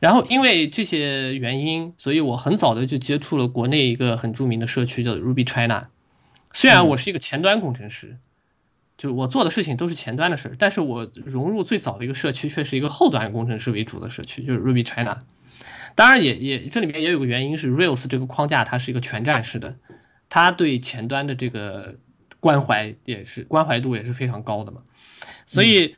[0.00, 5.88] 然后因为这些原因，所以我很早的就接触了国内一个很著名的社区叫 Ruby China。
[6.52, 8.16] 虽然我是一个前端工程师，
[8.96, 15.22] 就是我做的事情都是前端的事儿但是我融入最早的一个社区却是一个后端工程师为主的社区，就是 Ruby China。
[15.94, 19.76] 当然也也这里面也有个原因是 Rails 这个框架它是一个全站式的，
[20.28, 21.96] 它对前端的这个
[22.38, 24.82] 关怀也是关怀度也是非常高的嘛，
[25.46, 25.96] 所以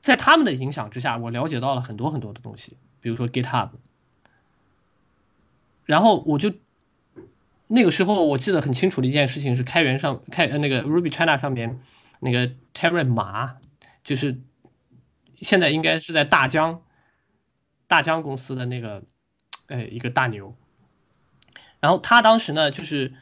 [0.00, 3.70] 在他们的影响之下，我了解到了很多很多的东西，比如说 GitHub，
[5.84, 6.52] 然后我就
[7.66, 11.80] 那个时候我记得很清楚的一件事情是开源上开呃那个 Ruby China 上面
[12.20, 13.56] 那个 Terry 马，
[14.04, 14.40] 就是
[15.36, 16.82] 现在应该是在大疆。
[17.90, 19.02] 大疆公司的那个，
[19.68, 20.54] 哎，一个大牛，
[21.80, 23.14] 然后他当时呢，就是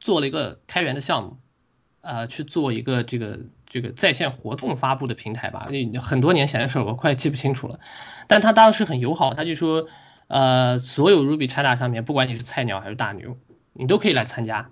[0.00, 1.38] 做了一个开源的项目，
[2.02, 7.78] 呃，去做一个这个这个在线活动发布的平台吧，那很多年前的事，我快记不清楚了。
[8.26, 9.86] 但他当时很友好，他就说，
[10.28, 13.36] 呃，所有 Ruby China 上面，不管你是菜鸟还是大牛，
[13.72, 14.70] 你都可以来参加，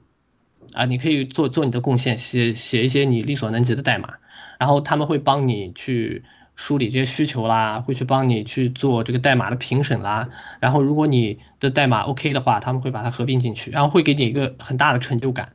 [0.73, 4.15] 啊，你可以做做你的贡献，写写一些你力所能及的代码，
[4.59, 6.25] 然后他们会帮你去。
[6.57, 10.29] 梳理这些需求啦，会去帮你去做这个代码的评审啦。
[10.61, 15.53] 然后，如果你的代码 OK 的话，他们会把它合并进去，然后会给你一个很大的成就感，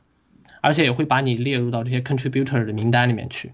[0.60, 3.52] 而且也会把你列入到这些 contributor 的名单里面去。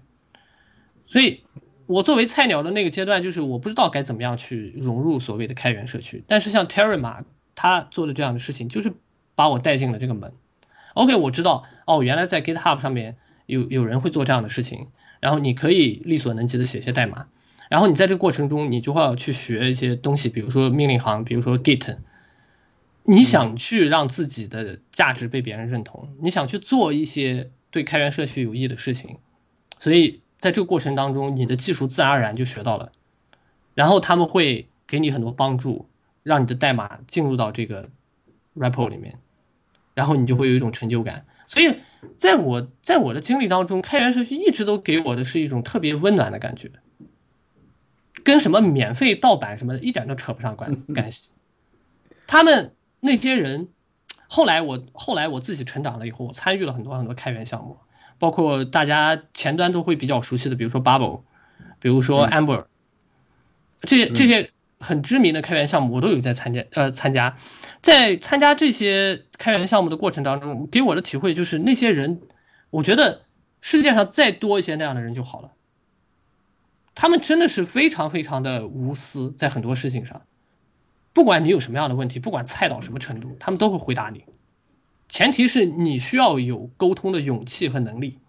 [1.07, 1.43] 所以，
[1.85, 6.23] 我作为菜鸟的那个阶段，就是我不知道该怎么样去融入所谓的开源社区。
[6.27, 7.23] 但是，像 Terry 嘛，
[7.55, 8.93] 他做的这样的事情，就是
[9.35, 10.33] 把我带进了这个门。
[10.93, 14.87] OK，我知道哦，原来在 GitHub 上面有有人会做这样的事情，
[15.19, 17.27] 然后你可以力所能及的写些代码。
[17.69, 21.97] 然后你在这个过程中，你就会要去学一些东西，比如说命令行，比如说 Git。
[23.09, 29.17] 你想去让自己的价值被别人认同，你想去做一些对开源社区有益的事情，
[29.79, 32.91] 所以在这个过程当中，你的技术自然而然就学到了。
[33.73, 35.87] 然后他们会给你很多帮助，
[36.21, 37.89] 让你的代码进入到这个
[38.55, 39.17] repo 里面，
[39.93, 41.25] 然后你就会有一种成就感。
[41.45, 41.77] 所以
[42.17, 46.69] 在我在我的经历当中，开源社区一直都给我的是一种特别温暖的感觉。
[48.23, 51.29] 跟什么免费盗版什么的，一点都扯不上关 关系。
[52.25, 53.67] 他们那些人，
[54.27, 57.77] 后来我后来我自己成长了以后，我参与了很多很多开源项目，
[58.17, 61.21] 包括大家前端都会比较熟悉的，比如说 Bubble，
[61.79, 62.65] 比如说 Amber，
[63.81, 66.65] 这些这些很知名的开源项目，我都有在参加。
[66.71, 67.37] 呃，参加
[67.81, 72.21] 在参加这些开源项目的过程当中，给我的体会就是，那些人，
[72.69, 73.21] 我觉得
[73.61, 75.51] 世界上再多一些那样的人就好了。
[76.95, 80.23] 他们真的是非常非常的无私，在很多事情上，
[81.17, 84.23] 不管你有什么样的问题，不管菜到什么程度，他们都会回答你。
[85.09, 88.19] 前提是你需要有沟通的勇气和能力，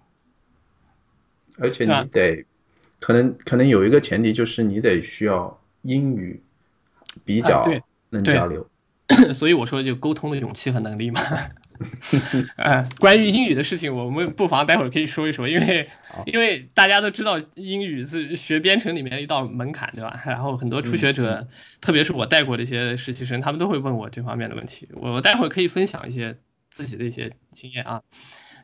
[1.59, 2.47] 而且你得，
[2.99, 6.43] 可能可能有一个前提就是你得需要英语
[7.27, 7.71] 比较
[8.09, 8.67] 能交流，
[9.37, 11.21] 所以我说就沟通的勇气和能力嘛。
[12.57, 15.89] 呃，关于英语的事情，我们不妨待会儿可以说一说，因为
[16.27, 20.21] 因为大家都知道英语是学编程里面一道门槛，对吧？
[20.27, 21.47] 然后很多初学者，
[21.81, 24.89] 特别是我带过的一些实习生，他们都会问我这方面的问题。
[24.95, 26.37] 我待会儿可以分享一些
[26.71, 28.03] 自己的一些经验啊。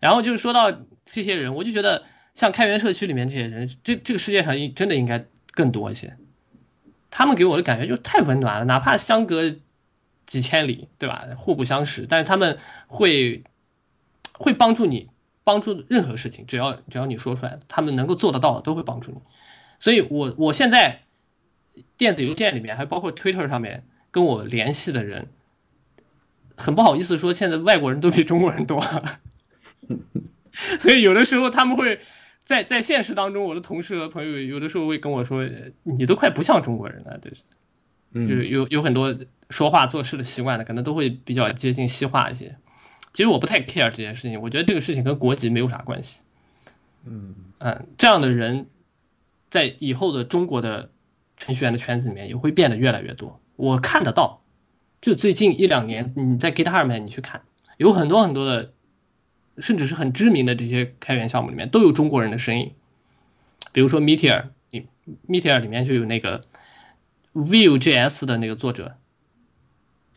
[0.01, 0.73] 然后就是说到
[1.05, 2.03] 这些人，我就觉得
[2.35, 6.17] 像开源社区里面这些人，这这个世界上应真的应该更多一些。
[7.11, 9.55] 他们给我的感觉就太温暖了，哪怕相隔
[10.27, 11.27] 几千里，对吧？
[11.37, 13.45] 互不相识，但是他们会
[14.33, 15.09] 会帮助你，
[15.45, 19.19] 帮助任何事情，只要只要你说出来，他们能够做得到的都会帮助你。
[19.81, 21.03] 所以，我我现在
[21.97, 25.29] 电子邮件里面，还包括 Twitter 上面跟我联系的人，
[26.57, 28.81] 很不好意思说，现在外国人都比中国人多，
[30.81, 32.01] 所以有的时候他们会
[32.45, 35.47] 在在现实当中，我的同事和朋友有的时候会跟我说，
[35.83, 37.43] 你都快不像中国人了，就是
[38.15, 39.15] 就是有有很多
[39.51, 42.57] 说话做事的习惯的，可能都会比较接近西化一些。
[43.13, 46.23] 其实我不太 care 这件事情，我觉得这个事情跟国籍没有啥关系。
[47.05, 48.67] 嗯嗯，这样的人。
[49.51, 50.91] 在以后的中国的
[51.37, 53.41] 程序员的圈子里面，也会变得越来越多。
[53.55, 54.43] 我看得到，
[55.01, 57.43] 就最近一两年，你在 GitHub 里面你去看，
[57.77, 58.73] 有很多很多的，
[59.59, 62.73] 甚至是很知名的这些开源项目里面，都有中国人的身影。
[63.73, 66.43] 比如说 Meteor，Meteor 里面就有那个
[67.35, 68.97] Vue.js 的那个作者。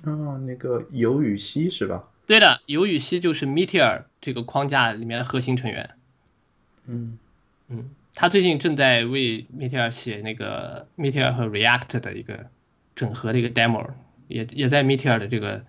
[0.04, 2.04] 哦，那个尤雨溪是吧？
[2.26, 5.90] 对的，尤雨溪就是 Meteor 这个框架里面的核心成员。
[6.86, 7.18] 嗯
[7.68, 7.90] 嗯。
[8.20, 12.48] 他最近正在为 Meteor 写那个 Meteor 和 React 的一个
[12.96, 13.88] 整合的一个 demo，
[14.28, 15.64] 也也在 Meteor 的这个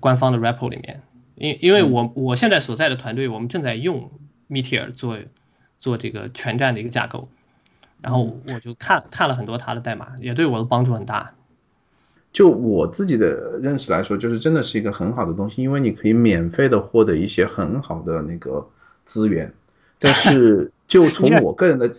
[0.00, 1.02] 官方的 repo 里面。
[1.36, 4.10] 因因为我我现在所在的团队，我们正在用
[4.50, 5.18] Meteor 做
[5.78, 7.28] 做这个全站的一个架构，
[8.00, 11.32] 然后我就看看了很多他的代码，也对我的帮助很大。
[12.32, 18.66] 就我自己的认识来说，就是真的是一个很好的东西，因为你可以免费的获得一些很好的那个
[19.04, 19.52] 资源，
[19.98, 20.70] 但是。
[20.86, 21.92] 就从我个人的，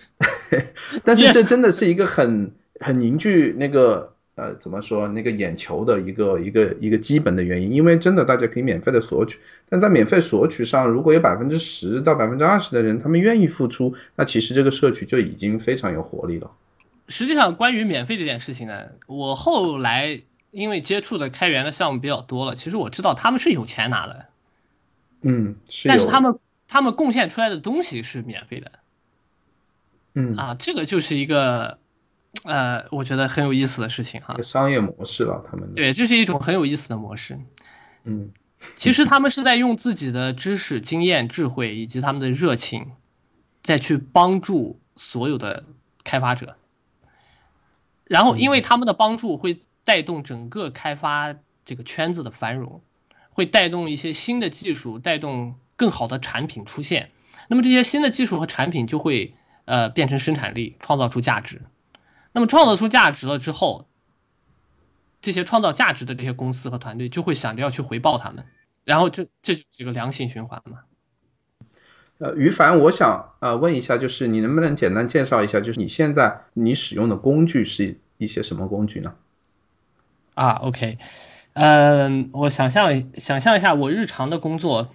[1.04, 16.50] 但是这真的是一个很很凝聚那个呃怎么说那个眼球的一个一个一个基本的原因，因为真的大家可以免费的索取，但在免费索取上，如果有百分之十到百分之二十的人他们愿意付出，那其实这个社区就已经非常有活力了。
[17.10, 20.22] 实际上，关于免费这件事情呢，我后来
[20.52, 24.26] 因为接触的开源的项目比较多了，其实我知道他们是有钱拿的，
[25.22, 26.40] 嗯，但是他们。
[26.70, 28.72] 他们贡献出来的东西是免费的，
[30.16, 31.80] 嗯啊，这个就是一个，
[32.44, 34.36] 呃，我觉得很有意思的事情哈。
[34.42, 37.40] 商业模式了，他们对，这是一种很有意思的模式。
[38.04, 38.32] 嗯，
[38.76, 42.92] 其实他们是在用自己的知识、经验、智慧以及他们的热情，
[43.64, 45.66] 再去帮助所有的
[46.04, 46.58] 开发者。
[48.04, 51.36] 然后，因为他们的帮助会带动整个开发
[51.66, 52.82] 这个圈子的繁荣，
[53.32, 55.56] 会带动一些新的技术，带动。
[55.80, 57.12] 更好的产品出现，
[57.50, 59.36] 那么这些新的技术和产品就会
[59.66, 61.62] 呃变成生产力，创造出价值。
[62.38, 63.88] 那么创造出价值了之后，
[65.24, 68.46] 这些创造价值的这些公司和团队就会想着要去回报他们，
[68.84, 70.82] 然后这这就是一个良性循环嘛。
[72.20, 79.16] 呃，于凡，我想呃问一下，就是你能不能简单介绍一下，就是你现在你使用的工具是一些什么工具呢？
[80.36, 81.00] 啊，OK，
[81.54, 84.90] 嗯，我想象想象一下我日常的工作。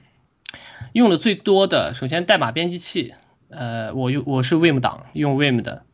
[0.92, 3.14] 用的最多的，首先代码编辑器，
[3.48, 5.84] 呃，我用我是 Vim 档，用 Vim 的，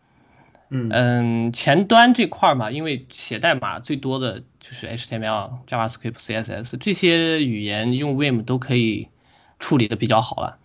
[0.71, 9.09] 嗯嗯，前端这块嘛，因为写代码最多的就是 HTML、JavaScript、CSS 这些语言，用 Vim 都可以
[9.59, 10.59] 处理的比较好了。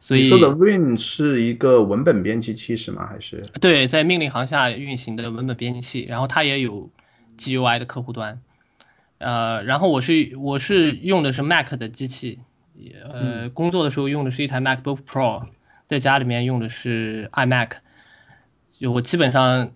[0.00, 3.06] 所以你说的 Vim 是一个文本编辑器是吗？
[3.06, 6.90] 还是对，在命令行下运行的文本编辑器，然后它也有
[7.38, 8.40] GUI 的客户端，
[9.18, 12.40] 呃，然后我是我是用的是 Mac 的机器。
[13.08, 15.44] 呃，工作的时候用的是一台 MacBook Pro，
[15.86, 17.70] 在家里面用的是 iMac，
[18.84, 19.72] 就我基本上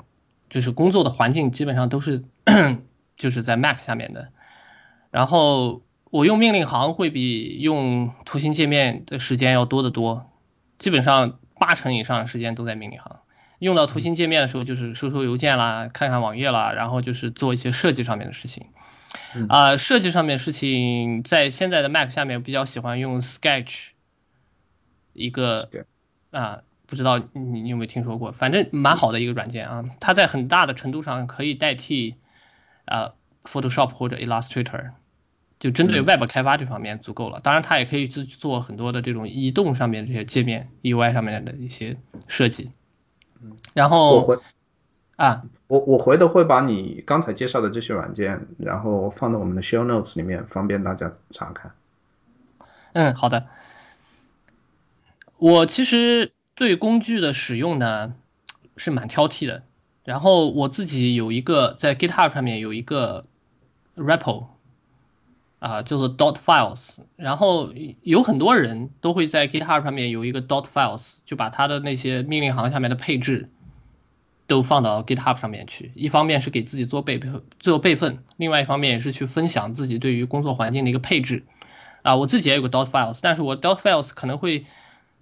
[0.51, 2.23] 就是工作的环境基本上都是
[3.16, 4.31] 就是在 Mac 下面的，
[5.11, 10.31] 然后我用命令行会比用图形界面的时间要多得多，
[10.79, 13.21] 基本上八成以上时间都在命令行。
[13.61, 18.66] 用到图形界面的时候，就是收收邮件啦，看看网页啦，然后就是做一些设计上面的事情。
[19.49, 23.88] 啊，设计上面事情在现在的 Mac 下面比较喜欢用 Sketch，
[25.14, 25.68] 一个
[26.31, 28.33] 啊，不知道你你有没有听说过？
[28.33, 32.16] 反正蛮好的一个软件啊，它在很大的程度上可以代替
[32.87, 33.12] 呃
[33.44, 34.90] Photoshop 或者 Illustrator，
[35.61, 37.38] 就针对 Web 开发这方面足够了。
[37.40, 42.72] 当然，它也可以去做很多的这种移动上面这些界面 UI 上面的一些设计。
[43.74, 44.41] 然后。
[45.18, 51.72] 啊，我我回头会把你刚才介绍的这些软件，然后放到我们的 show notes 里面，方便大家查看。
[52.93, 53.49] 嗯，好的。
[55.39, 58.14] 我其实对工具的使用呢
[58.76, 59.62] 是蛮挑剔的，
[60.02, 63.26] 然后我自己有一个在 GitHub 上面有一个
[63.94, 64.46] repo，
[65.61, 73.48] 啊，叫做 dot files，然后有很多人都会在 GitHub 上面有一个 dot files，就把它的那些命令行下面的配置。
[74.48, 75.92] 都放到 GitHub 上面去。
[75.94, 77.20] 一方面是给自己做备
[77.61, 81.44] 做备份，另外一方面也是去分享自己对于工作环境的一个配置。
[82.00, 84.64] 啊，我自己也有个 dot files，但是我 dot files 可能会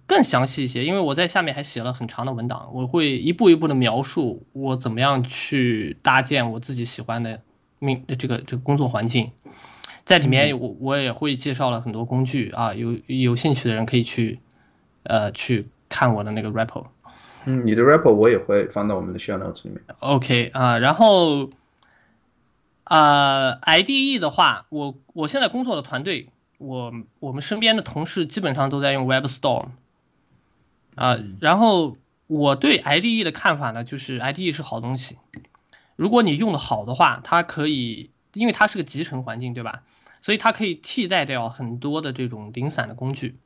[0.07, 7.41] 更详细一些，因为我在下面还写了很长的文档，我会一步一步的描述我怎么样去搭建我自己喜欢的
[7.79, 9.29] 命这个这个工作环境。
[10.05, 14.39] 在里面我我也会介绍了很多工具啊，有有兴趣的人可以去
[15.03, 16.85] 呃去看我的那个 repo。
[17.45, 19.81] 嗯，你的 repo 我也会放到我们的 show notes 里面。
[19.99, 21.49] OK 啊，然后
[22.85, 26.29] 啊 IDE 的话，我我现在工作的团队。
[26.59, 29.67] 我我们身边的同事基本上都在用 WebStorm，
[30.97, 31.95] 啊，然后
[32.25, 35.17] 我对 IDE 的看法呢，就是 IDE 是好东西，
[35.95, 39.83] 如果你用的好的话，它可以，因为它是个集成环境，对吧？
[40.21, 43.37] 所以它可以替代掉很多的这种零散的工具，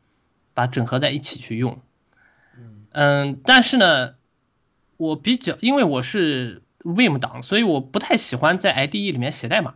[0.53, 1.79] 把整合在一起去用。
[2.93, 4.15] 嗯，但是呢，
[4.97, 9.73] 我比较，因为我是 Vim 党，所以我不太喜欢在 IDE 里面写代码，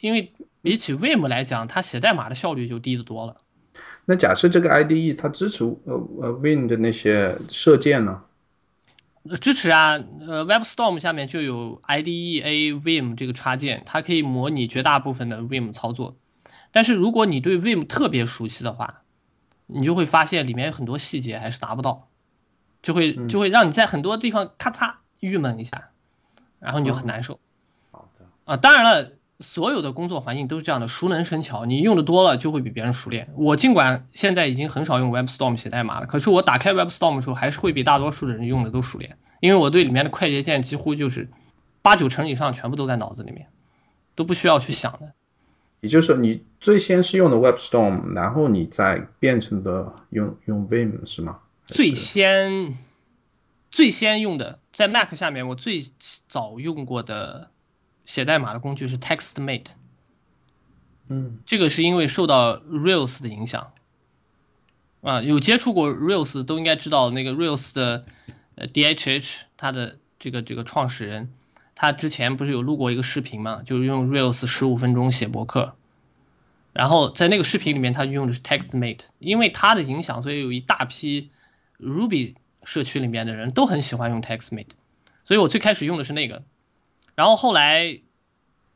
[0.00, 0.32] 因为。
[0.60, 3.36] 比起 Vim 来讲，它写代码的效率就低得多了。
[4.10, 8.22] 那假设这个 IDE 它支持呃呃 Vim 的那些射箭呢？
[9.38, 16.16] 支持啊，呃 WebStorm 下面就有 IDEA Vim 这个插件，它可以模拟绝大部分的 Vim 操作。
[16.72, 19.02] 但是如果你对 Vim 特别熟悉的话，
[19.66, 22.08] 你就会发现里面有很多细节还是达不到，
[22.82, 25.90] 就会就会让你在很多地方咔嚓郁闷一下，
[26.60, 27.38] 然后你就很难受。
[27.90, 29.17] 好的啊，当然了。
[29.40, 31.64] 所有的工作环境都是这样的，熟能生巧。
[31.64, 33.32] 你用的多了，就会比别人熟练。
[33.36, 39.16] 我尽管现在已经很少用 WebStorm 写代码了，可是我打开 WebStorm 的时候，还是会比大多数的人用的都熟练。
[39.38, 41.30] 因为我对里面的快捷键几乎就是
[41.82, 43.46] 八九成以上全部都在脑子里面，
[44.16, 45.12] 都不需要去想的。
[45.82, 51.38] 也就是说，你最先是用的 WebStorm，然后你再变成的用用 Vim 是吗？
[51.66, 52.76] 最先
[53.70, 55.84] 最先用的在 Mac 下面，我最
[56.26, 57.50] 早用过的。
[58.08, 59.66] 写代码的工具是 TextMate，
[61.08, 63.74] 嗯，这个是因为受到 Rails 的影响，
[65.02, 68.06] 啊，有接触过 Rails 都应该知道那个 Rails 的
[68.54, 71.34] 呃 DHH，它的这个这个创始人，
[71.74, 75.76] 他之前不是有录过一个视频嘛，就是用 Rails 十五分钟写博客，
[76.72, 81.28] 然后在那个视频里面他用的是 TextMate，因为他的影响，所以有一大批
[81.78, 84.68] Ruby 社区里面的人都很喜欢用 TextMate，
[85.26, 86.42] 所以我最开始用的是那个。
[87.18, 87.98] 然后后来，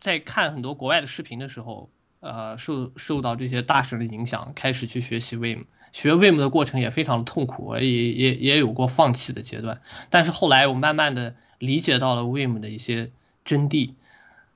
[0.01, 1.89] 在看很多国外的视频的时候，
[2.19, 5.67] 呃，受受到这些大神的影响，开始去学习 Vim。
[5.93, 9.81] 学 Vim 的过程也非常的痛苦，也也也有过放弃的阶段。
[10.11, 13.13] 但是后来我慢慢的理解到了 Vim 的一些
[13.45, 13.93] 真谛，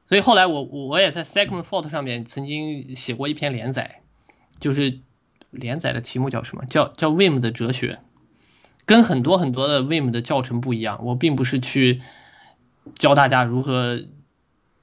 [0.05, 4.01] 所以后来我我也在 Segmentfault 上面曾经写过一篇连载，
[4.59, 4.99] 就是
[5.53, 6.65] 连载的题目叫什么？
[6.65, 8.01] 叫叫 Vim 的哲学，
[8.85, 10.99] 跟很多很多的 Vim 的教程不一样。
[11.05, 12.03] 我并不是去。
[12.95, 13.99] 教大家如何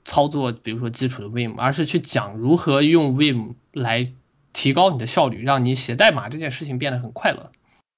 [0.06, 4.12] 操作，比如说基础的 Vim，而是去讲如何用 Vim 来
[4.52, 7.52] 提高你的效率，让你写代码这件事情变得很快乐。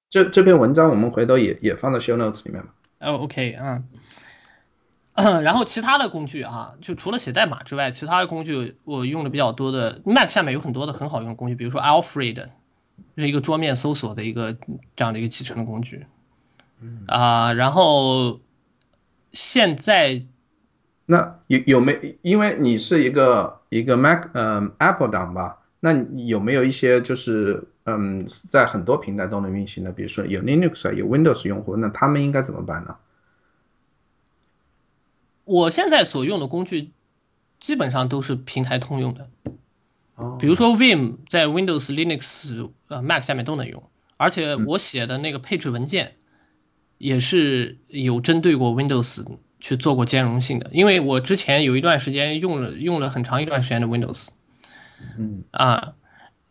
[0.08, 2.72] 这这篇文章我们回头也也放到 Show Notes 里面吧。
[3.00, 3.58] 哦，OK，
[5.14, 12.48] 嗯， 然后其他的工具啊，就除了写代码之外，其他的工具我用的比较多的，Mac 下面有很多的很好用的工具，比如说 Alfred，
[13.16, 14.56] 是一个桌面搜索的一个
[14.94, 16.06] 这样的一个集成的工具。
[16.80, 18.40] 嗯啊，然后。
[19.32, 20.22] 现在，
[21.06, 22.18] 那有有没？
[22.22, 25.58] 因为你是一个一个 Mac，嗯，Apple 党吧？
[25.80, 29.92] 那有没有一些就是嗯，在很多平台都能运行的？
[29.92, 32.96] 比如说有 Linux 啊，有 Windows 用户，那他们应该怎么办呢？
[35.44, 36.90] 我现在所用的工具
[37.60, 39.28] 基本上都是平台通用的，
[40.16, 43.82] 哦，比如说 Vim 在 Windows、Linux、呃 Mac 下面都能用，
[44.16, 46.16] 而且我写的那个配置文件。
[46.98, 49.24] 也是有针对过 Windows
[49.60, 54.28] 去做过兼容性的，因为我之前有一段时间用了用了很长一段时间的 Windows，
[55.18, 55.42] 嗯。
[55.50, 55.94] 啊，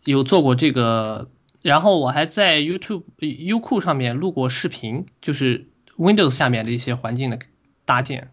[0.04, 1.30] 有做过这个，
[1.62, 5.68] 然后我还在 YouTube 优酷上面录过视频，就是
[5.98, 7.40] Windows 下面的一些环境的
[7.86, 8.32] 搭建。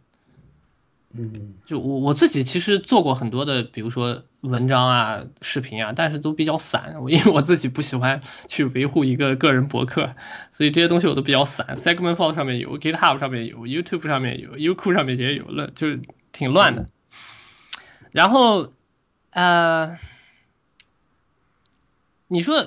[1.14, 6.94] 嗯，就我我自己其实做过很多的，比如说文章啊、视频啊，但是都比较散。
[7.08, 10.14] 因为我自己不喜欢去维护一个个人博客，
[10.52, 11.76] 所以这些东西我都比较散。
[11.76, 16.00] Segmentfault 上面有，GitHub 上面有，YouTube 上面有，优酷上面也有了，就是
[16.32, 16.88] 挺乱的。
[18.10, 18.72] 然后，
[19.30, 19.98] 呃，
[22.28, 22.66] 你说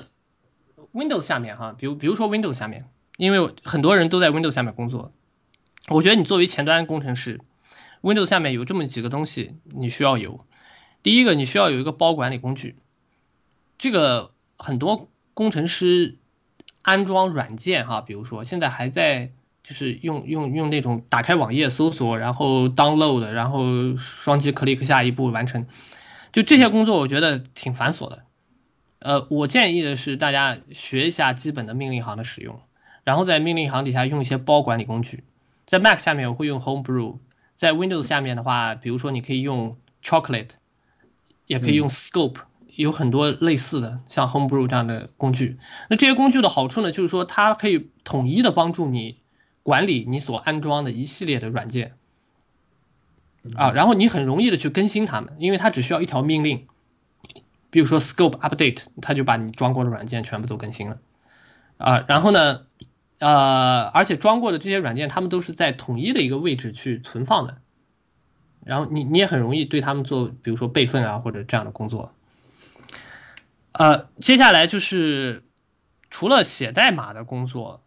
[0.94, 2.86] Windows 下面哈，比如比如说 Windows 下面，
[3.18, 5.12] 因为很多人都在 Windows 下面工作，
[5.90, 7.42] 我觉得你作为前端工程师。
[8.02, 10.46] Windows 下面有这么几个东西，你需要有。
[11.06, 12.78] 第一个，你需要有一个包管理工具。
[13.78, 16.18] 这个很多工程师
[16.82, 19.32] 安装软件哈，比如说现在还在
[19.64, 25.68] 就是用用用那种打开网页搜索，然后 download，然后双击 click 下一步完成，
[26.34, 28.24] 就这些工作我觉得挺繁琐的。
[28.98, 32.60] 呃，我建议的是大家学一下基本的命令行的使用，
[33.04, 35.24] 然后在命令行底下用一些包管理工具。
[35.68, 37.20] 在 Mac 下面我会用 Homebrew，
[37.54, 40.50] 在 Windows 下面的话，比如说你可以用 Chocolate，
[41.48, 42.38] 也可以用 Scope。
[42.76, 45.58] 有很多类似的，像 Homebrew 这样的工具。
[45.90, 49.20] 那这些工具的好处呢，就是说它可以统一的帮助你
[49.64, 51.94] 管理你所安装的一系列的软件
[53.56, 56.68] 啊，然后你很容易的去更新它们，因为它只需要一条命令，
[57.70, 60.98] 比如说 Scope Update，它就把你装过的软件全部都更新了
[61.78, 62.04] 啊。
[62.10, 62.64] 然后呢，
[63.20, 67.62] 呃，而且装过的这些软件，它们都是在统一的一个位置去存放的，
[68.66, 72.14] 然后你你也很容易对他们做，比如说备份啊或者这样的工作。
[73.72, 75.44] 呃，接下来就是
[76.10, 77.84] 除了写代码的工作，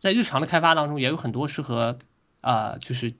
[0.00, 1.98] 在日常的开发当中也有很多适合
[2.40, 3.12] 啊，就是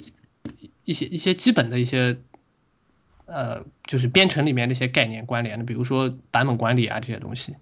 [0.84, 2.18] 一些一些基本的一些
[3.26, 7.56] 呃，就是编程里面的一些概念关联的，比如说版本管理啊这些东西，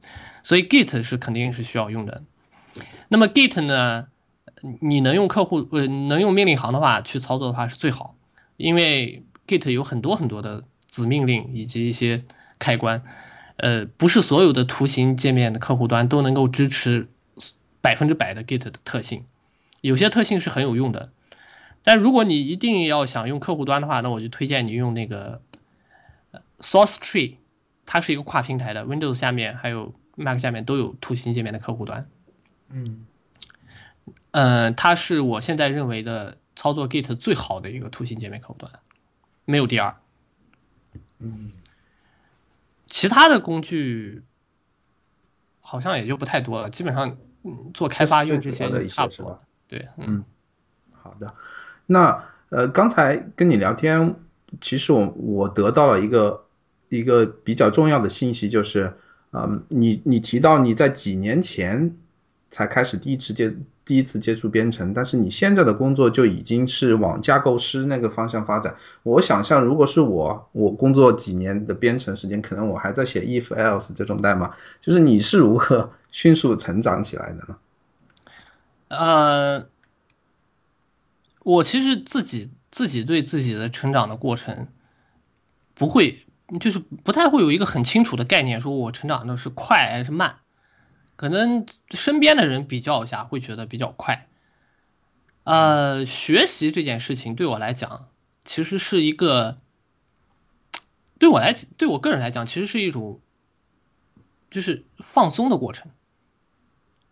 [0.44, 2.22] 所以 Git 是肯定是需要用的。
[3.08, 4.08] 那么 Git 呢，
[4.80, 8.15] 你能用客户呃能用命令行的话去操作的话是最好，
[8.56, 12.24] 因为 Git 有很多很多的子命令以及一些
[12.58, 13.02] 开关。
[13.56, 17.08] 呃，不是所有的图形界面的客户端都能够支持
[17.80, 19.24] 百分之百的 Git 的特性，
[19.80, 21.10] 有些特性是很有用的。
[21.82, 25.40] 但如果你一定要想用客户端的话，那我就推荐你用那个
[26.58, 27.36] Source Tree，
[27.86, 32.08] 它是一个跨平台的，Windows 下面还有 Mac 下面都有图形界面的客户端。
[32.68, 33.06] 嗯，
[34.32, 38.72] 呃，它是我现在认为的操作 Git 最好的一个图形界面客户端，
[39.44, 39.94] 没有第二。
[41.20, 41.52] 嗯。
[42.88, 44.22] 其他的工具
[45.60, 47.16] 好像也就不太多了，基本上
[47.74, 49.38] 做开发用这些差不多。
[49.66, 50.24] 对，嗯，
[50.92, 51.34] 好的。
[51.86, 54.14] 那呃，刚才跟你聊天，
[54.60, 56.46] 其实我我得到了一个
[56.88, 58.96] 一个比较重要的信息，就是
[59.32, 61.96] 啊，你你提到你在几年前
[62.50, 63.54] 才开始第一次接。
[63.86, 68.74] 第一次接触编程，但是你现在的工作就已经是往架构师那个方向发展。
[69.04, 74.52] 我想象，如果是我，我工作几年的编程时间，可能我还在写 if else 这种代码。
[74.82, 77.56] 就是你是如何 迅速成长起来的呢？
[78.88, 79.66] 呃，
[81.44, 84.66] 我其实自己自己对自己的成长的过程，
[85.76, 86.26] 不会，
[86.58, 90.38] 就是不太会有一个很清楚的概念，说我成长的是快还是慢。
[91.16, 94.28] 可能身边的人比较一下，会觉得比较快。
[95.44, 98.08] 呃，学习这件事情对我来讲，
[98.44, 99.58] 其实是一个，
[101.18, 103.20] 对我来对我个人来讲，其实是一种，
[104.50, 105.90] 就是放松的过程。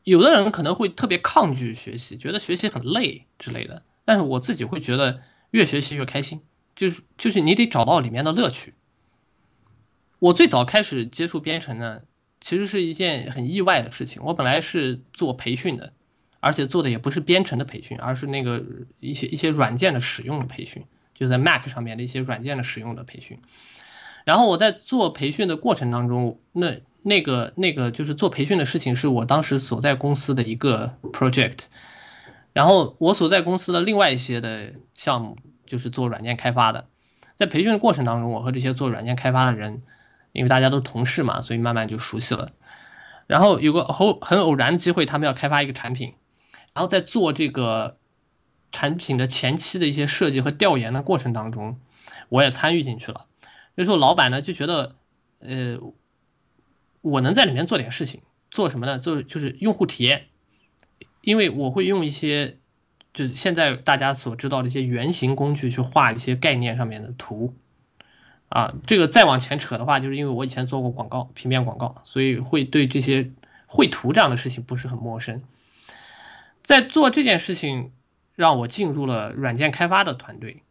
[0.03, 6.43] 有的人可能会特别抗拒学习，觉得学习很累之类的，但是我自己会觉得越学习越开心，
[6.77, 8.75] 就是就是你得找到里面的乐趣。
[10.19, 12.03] 我最早开始接触编程呢。
[12.45, 14.23] 其实是一件很意外的事情。
[14.23, 15.95] 我本来是做培训的，
[16.41, 18.63] 而且做的也不是编程的培训，而是那个
[19.01, 20.85] 一些一些软件的使用的培训，
[21.15, 23.39] 就在 Mac 上面的一些软件的使用的培训。
[24.27, 31.61] 然后我在做培训的过程当中，那那个那个就是做培训的事情是我当时所在公司的一个 project。
[32.53, 36.89] 然后我所在公司的另外一些的项目就是做软件开发的。
[37.37, 39.83] 在培训的过程当中，我和这些做软件开发的人。
[40.35, 42.51] 因为大家都是同事嘛，所以慢慢就熟悉了。
[43.27, 46.15] 然后有个偶很偶然的机会，他们要开发一个产品，
[46.75, 47.97] 然后在做这个
[48.73, 51.79] 产品的前期的一些设计和调研的过程当中，
[52.29, 53.27] 我也参与进去了。
[53.77, 54.97] 那时候老板呢就觉得，
[55.39, 55.79] 呃，
[57.01, 58.21] 我能在里面做点事情，
[58.51, 58.99] 做什么呢？
[58.99, 60.27] 做就是用户体验，
[61.23, 62.59] 因为我会用一些
[63.13, 67.55] 就是现在大家所知道的一些原型工具去画一些概念上面的图。
[68.55, 73.33] 啊，这个再往前扯的话，就是因为我以前做过广告，平面广告，所以会对这些
[73.67, 75.43] 绘图这样的事情不是很陌生。
[76.63, 77.91] 在做这件事情，
[78.37, 80.63] 让我进入了软件开发的团队。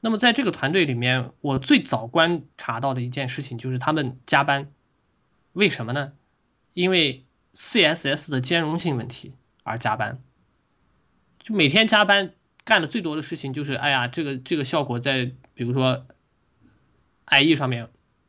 [0.00, 4.72] 那么在这个团队里面，我最早观察到的一件事情就是他们加班，
[5.52, 6.14] 为什么呢？
[6.72, 7.24] 因为
[7.54, 10.20] CSS 的兼容性问题而加班，
[11.38, 12.32] 就每天加班
[12.64, 16.04] 干的最多的事情就是，哎呀，这个这个效果在，比如说。
[17.30, 17.88] IE 上面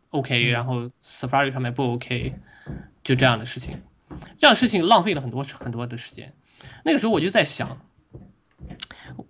[0.10, 2.34] OK，然后 Safari 上面不 OK，
[3.04, 3.82] 就这样的事情，
[4.38, 6.34] 这样的事情浪费了很多很多的时间。
[6.84, 7.78] 那个时候我就在想，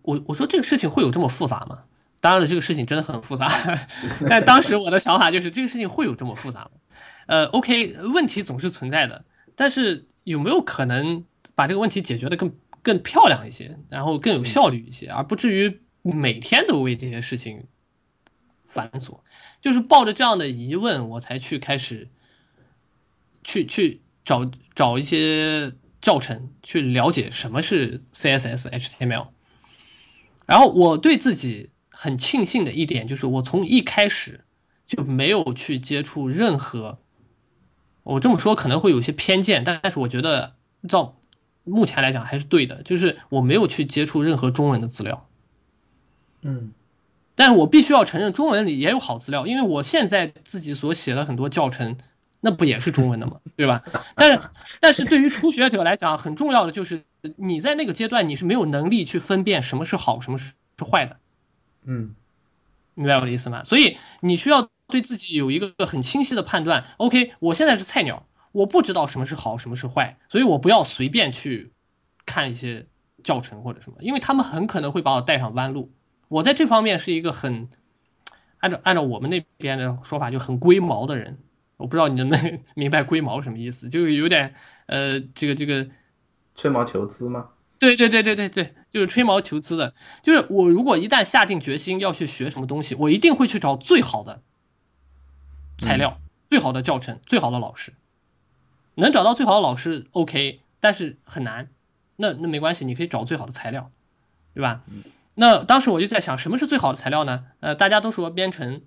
[0.02, 1.84] 我我说这个事情会有这么复杂吗？
[2.20, 3.50] 当然了，这个事情真的很复杂。
[4.30, 6.72] 但当时我的想法就是，这个事情会有这么复杂吗？
[7.26, 12.54] 呃，OK，问题总是存在的，但是有没有可能把这个问题解决的更
[12.84, 17.64] 更漂亮一些，然后更有效率一些，而不至于每天都为这些事情
[18.72, 19.20] 繁琐。
[19.60, 22.08] 就是抱着这样的疑问，我才去开始
[23.44, 29.28] 去去找找一些教程，去了解什么是 CSS、HTML。
[30.48, 34.46] 然后我对自己很庆幸的一点就是，我从一开始
[34.88, 37.00] 就没有去接触任何。
[38.04, 40.56] 我这么说可能会有些偏见，但是我觉得
[40.90, 41.18] 照
[41.64, 45.30] 目前来讲还是对的，就是我没有去接触任何中文的资料。
[46.42, 46.74] 嗯。
[47.42, 51.98] 但是我必须要承认，中文里也有好资料，因为我现在自己所写的很多教程，
[52.40, 53.40] 那不也是中文的吗？
[53.58, 53.82] 对吧？
[54.16, 54.40] 但是，
[54.80, 57.04] 但是对于初学者来讲，很重要的就是
[57.38, 61.18] 你在那个阶段你是没有能力去分辨什么是好，什么是是坏的。
[61.84, 62.14] 嗯，
[62.94, 63.64] 明白我的意思吗？
[63.64, 66.86] 所以你需要对自己有一个很清晰的判断。
[66.98, 71.72] OK，我现在是菜鸟，我不知道什么是好，什么是坏，所以我不要随便去
[72.24, 72.86] 看一些
[73.24, 75.92] 教程或者什么，因为他们很可能会把我带上弯路。
[76.32, 77.68] 我在这方面是一个很
[78.60, 81.38] 按照按照我们那边的说法就很龟毛的人，
[81.76, 84.56] 我不知道你能不能 明白龟毛什么意思，就有点
[84.86, 85.90] 呃这个这个
[86.56, 87.50] 吹毛求疵吗？
[87.80, 89.94] 对对对对对对，就是吹毛求疵的。
[90.24, 94.42] 就是我如果一旦下定决心要去学什么东西，我一定会去找最好的
[95.80, 97.94] 材料、最好的教程、最好的老师。
[98.96, 101.70] 能找到最好的老师 OK，但是很难。
[102.16, 103.92] 那那没关系，你可以找最好的材料，
[104.54, 104.84] 对吧？
[105.42, 107.46] 那当时我就在想，什么是最好的材料呢？
[107.62, 108.84] 呃，大家都说编程，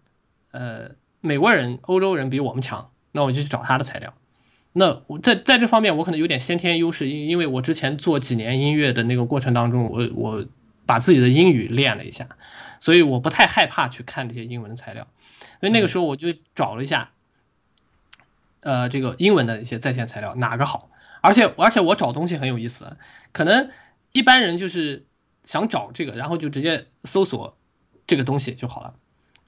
[0.53, 4.15] 呃，美国人、欧洲人比我们强，那我就去找他的材料。
[4.73, 10.45] 那我在在这方面我可能有点先天优势，因因为我之前做几年音乐的那个过程当中，我我
[10.87, 12.29] 把自己的英语练了一下，
[12.79, 15.09] 所以我不太害怕去看这些英文的材料。
[15.59, 17.11] 所以那个时候我就找了一下，
[18.61, 20.89] 呃，这个英文的一些在线材料哪个好，
[21.21, 22.97] 而且而且我找东西很有意思，
[23.33, 23.71] 可能
[24.13, 25.05] 一般人就是。
[25.45, 27.57] 想找这个，然后就直接搜索
[28.07, 28.95] 这个东西就好了。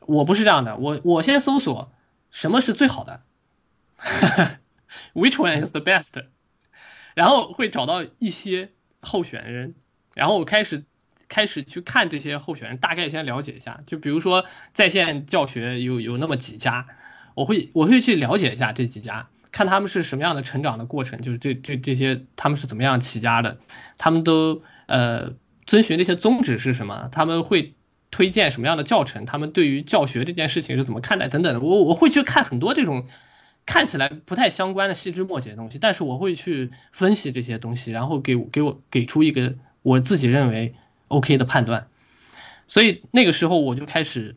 [0.00, 1.90] 我不是这样的，我我先搜索
[2.30, 3.22] 什么是最好的，
[5.14, 6.26] Which one is the best？
[7.14, 8.70] 然后会找到一些
[9.00, 9.74] 候选人，
[10.14, 10.84] 然后我开始
[11.28, 13.80] 开始去看这些候选人，大概先了解一下。
[13.84, 16.86] 就比如说在线教学有有那么几家，
[17.34, 23.58] 我会我会去了解一下这几家，看他们是什么样的成长的过程，就是这这这些他们是怎么样起家的，
[23.98, 25.32] 他们都呃。
[25.66, 27.08] 遵循那些宗旨是什么？
[27.10, 27.74] 他们会
[28.10, 29.26] 推荐什么样的教程？
[29.26, 31.28] 他们对于教学这件事情是怎么看待？
[31.28, 33.06] 等等的，我我会去看很多这种
[33.66, 40.74] 看起来不太相关的细枝末节的东西，但是我会去分析这些东西，然后给我给我给出一个我自己认为
[41.08, 41.88] OK 的判断。
[42.68, 44.36] 所以那个时候我就开始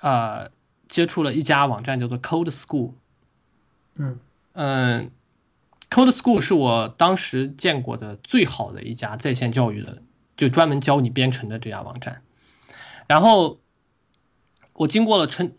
[0.00, 0.48] 啊
[0.88, 2.92] 接触了一家网站，叫做 Code School。
[3.96, 4.18] 嗯
[4.54, 5.10] 嗯
[5.90, 10.00] ，Code School 是我当时见过的最好的一家在线教育的。
[10.36, 12.22] 就专门教你编程的这家网站，
[13.06, 13.60] 然后
[14.72, 15.52] 我经过了重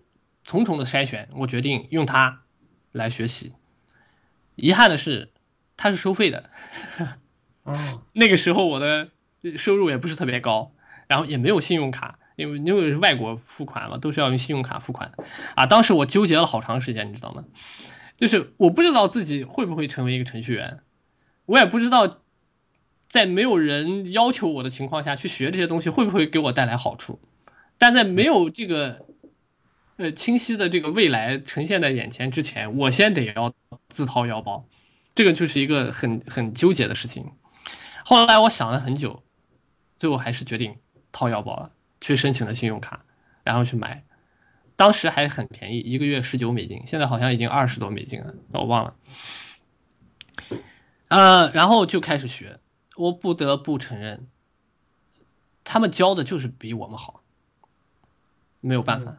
[0.44, 2.42] 重重的筛选，我决定用它
[2.92, 3.54] 来学习。
[4.56, 5.32] 遗憾的是，
[5.78, 6.50] 它是收费的。
[7.64, 9.10] 哦，那个时候我的
[9.58, 10.74] 收入也不是特别高，
[11.08, 15.24] 然后也没有信用卡，因为因为是外国付款嘛，都是要用信用卡付款的。
[15.56, 17.46] 啊，当时我纠结了好长时间，你知道吗？
[18.18, 20.80] 就是我不知道自己会不会成为一个程序员，
[21.46, 22.20] 我也不知道。
[23.16, 27.18] 在没有人要求我的情况下去学这些东西，会不会给我带来好处？
[27.78, 29.06] 但在没有这个
[29.96, 33.54] 呃清晰的这个未来呈现在眼前之前，我先得要
[33.88, 34.68] 自掏腰包，
[35.16, 37.32] 这个就是一个很很纠结的事情。
[38.04, 39.24] 后来我想了很久，
[39.96, 40.76] 最后还是决定
[41.14, 43.06] 掏腰包了，去申请了信用卡，
[43.46, 44.04] 然后去买。
[44.76, 48.94] 当时还很便宜，一个月十九美金，现在好像已经二十多美金了，我忘了。
[51.08, 52.60] 呃，然后就开始学。
[52.96, 54.28] 我不得不承认，
[55.64, 57.22] 他们教的就是比我们好，
[58.62, 59.18] 没有办法。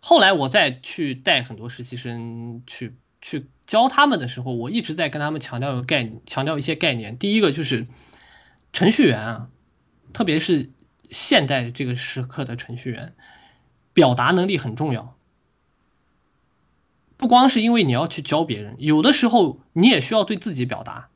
[0.00, 7.16] 后来我再去带很多实习生去去教他们的时候，我一直在跟他们强调一个概念，强调一些概念。
[7.16, 7.86] 第一个就是
[8.72, 9.48] 程序员啊，
[10.12, 10.70] 特别是
[11.08, 13.14] 现代这个时刻的程序员，
[13.94, 15.16] 表达能力很重要。
[17.16, 21.08] 不光是因为你要去教别人，有的时候你也需要对自己表达。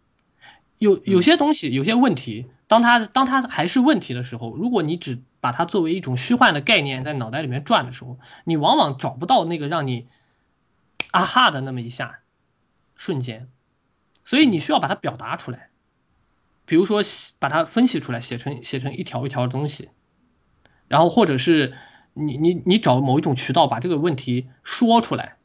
[0.79, 10.07] 有有些东西，有些问题，当它当它还是问题的时候，如果你只把它作为一种虚幻的概念在脑袋里面转的时候，你往往找不到那个让你
[11.11, 12.21] 啊哈的那么一下
[12.95, 13.49] 瞬间，
[14.25, 15.71] 所以你需要把它表达出来，
[16.65, 17.03] 比如说
[17.39, 19.89] 把它分析出来，写成写成一条一条的东西，
[20.87, 21.75] 然后或者是
[22.15, 25.38] 你你你找某一种渠道把这个问题说出来。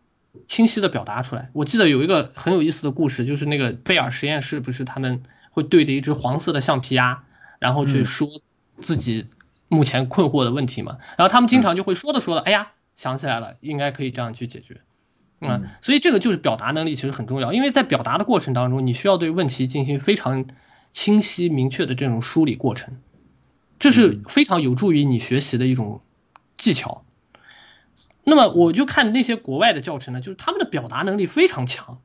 [0.48, 1.50] 清晰的表达出来。
[1.54, 5.22] 我记得有一个很有意思的故事，就是那个贝尔实验室，不是他们
[5.52, 7.24] 会对着一只黄色的橡皮鸭，
[7.60, 8.28] 然后去说
[8.80, 9.26] 自己
[9.68, 10.98] 目前困惑的问题嘛。
[11.18, 14.82] 然后他们经常就会说着说着，哎呀，想起来了，应该可以这样去解决。
[15.42, 20.46] 嗯，所以这个就是表达能力其实很重要，因为在表达的过程当中，你需要对问题进行非常
[20.92, 22.98] 清晰明确的这种梳理过程，
[23.78, 26.00] 这是非常有助于你学习的一种
[26.56, 27.04] 技巧。
[28.24, 32.02] 那么我就看那些国外的教程呢，就是他们的表达能力非常强，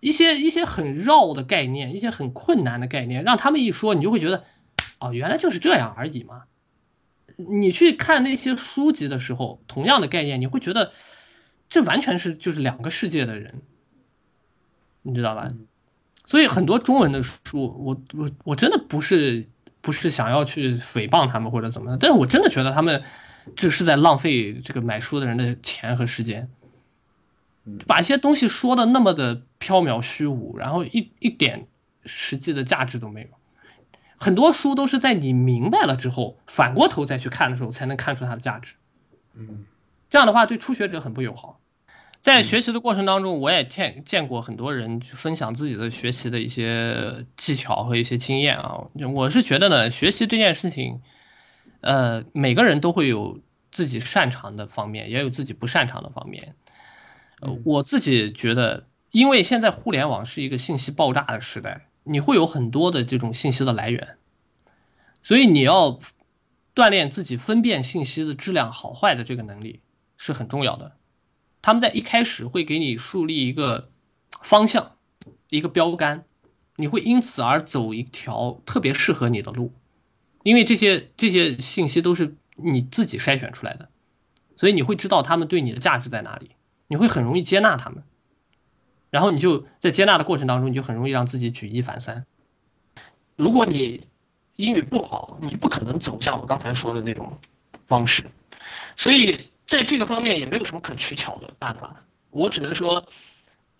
[0.00, 4.44] 一些一些很绕的概念，一些很困难的概念，让他们一说，你就会觉得，
[4.98, 6.44] 哦，原来就是这样而已嘛。
[7.36, 10.92] 你去看那些书籍的时候，同样的概念，你会觉得。
[11.70, 13.60] 这完全是就是两个世界的人，
[15.02, 15.52] 你知道吧？
[16.24, 19.46] 所以很多中文的书，我我我真的不是
[19.82, 23.02] 不是想要去诽谤他们或者怎么样，但是我真的觉得他们
[23.56, 26.48] 这是在浪费这个买书的人的钱和时间，
[27.86, 31.66] 把一些东西说的那么的缥缈虚无，然后一一点
[32.04, 33.28] 实际的价值都没有。
[34.16, 38.74] 很多书都是在你明白了之后，反过头再去看的时候，才能看出它的价值。
[39.34, 39.64] 嗯。
[40.10, 41.60] 这样的话对初学者很不友好，
[42.22, 48.86] 在学习的过程当中，我也见见过很多人分享自己的学习的一些技巧和一些经验啊。
[49.14, 51.02] 我是觉得呢，学习这件事情，
[51.80, 56.54] 呃，每个人都会有自己擅长的方面，也有自己不擅长的方面。
[57.40, 64.16] 呃，我自己觉得，因为现在互联网是一个信息爆炸的时代，你会有很多的这种信息的来源，
[65.22, 66.00] 所以你要
[66.74, 69.80] 锻炼自己分辨信息的质量好坏的这个能力。
[70.20, 70.96] 是很重要的，
[71.62, 73.88] 他们在一开始会给你树立一个
[74.42, 74.96] 方向，
[75.48, 76.24] 一个标杆，
[76.74, 79.72] 你会因此而走一条特别适合你的路，
[80.42, 83.88] 因为这些这些信息都是你自己筛选出来的，
[84.56, 86.50] 所以你会知道他们对你的价值在哪里，
[86.86, 88.02] 你会很容易接纳他们，
[89.10, 92.26] 然后你就在接纳的过程当中，你就很容易让自己举一反三。
[93.36, 94.06] 如果你
[94.56, 97.38] 英语不好，你不可能走向我刚才说的那种
[97.86, 98.24] 方式，
[98.96, 99.50] 所以。
[99.68, 101.94] 在这个方面也没有什么可取巧的办法，
[102.30, 103.06] 我只能说，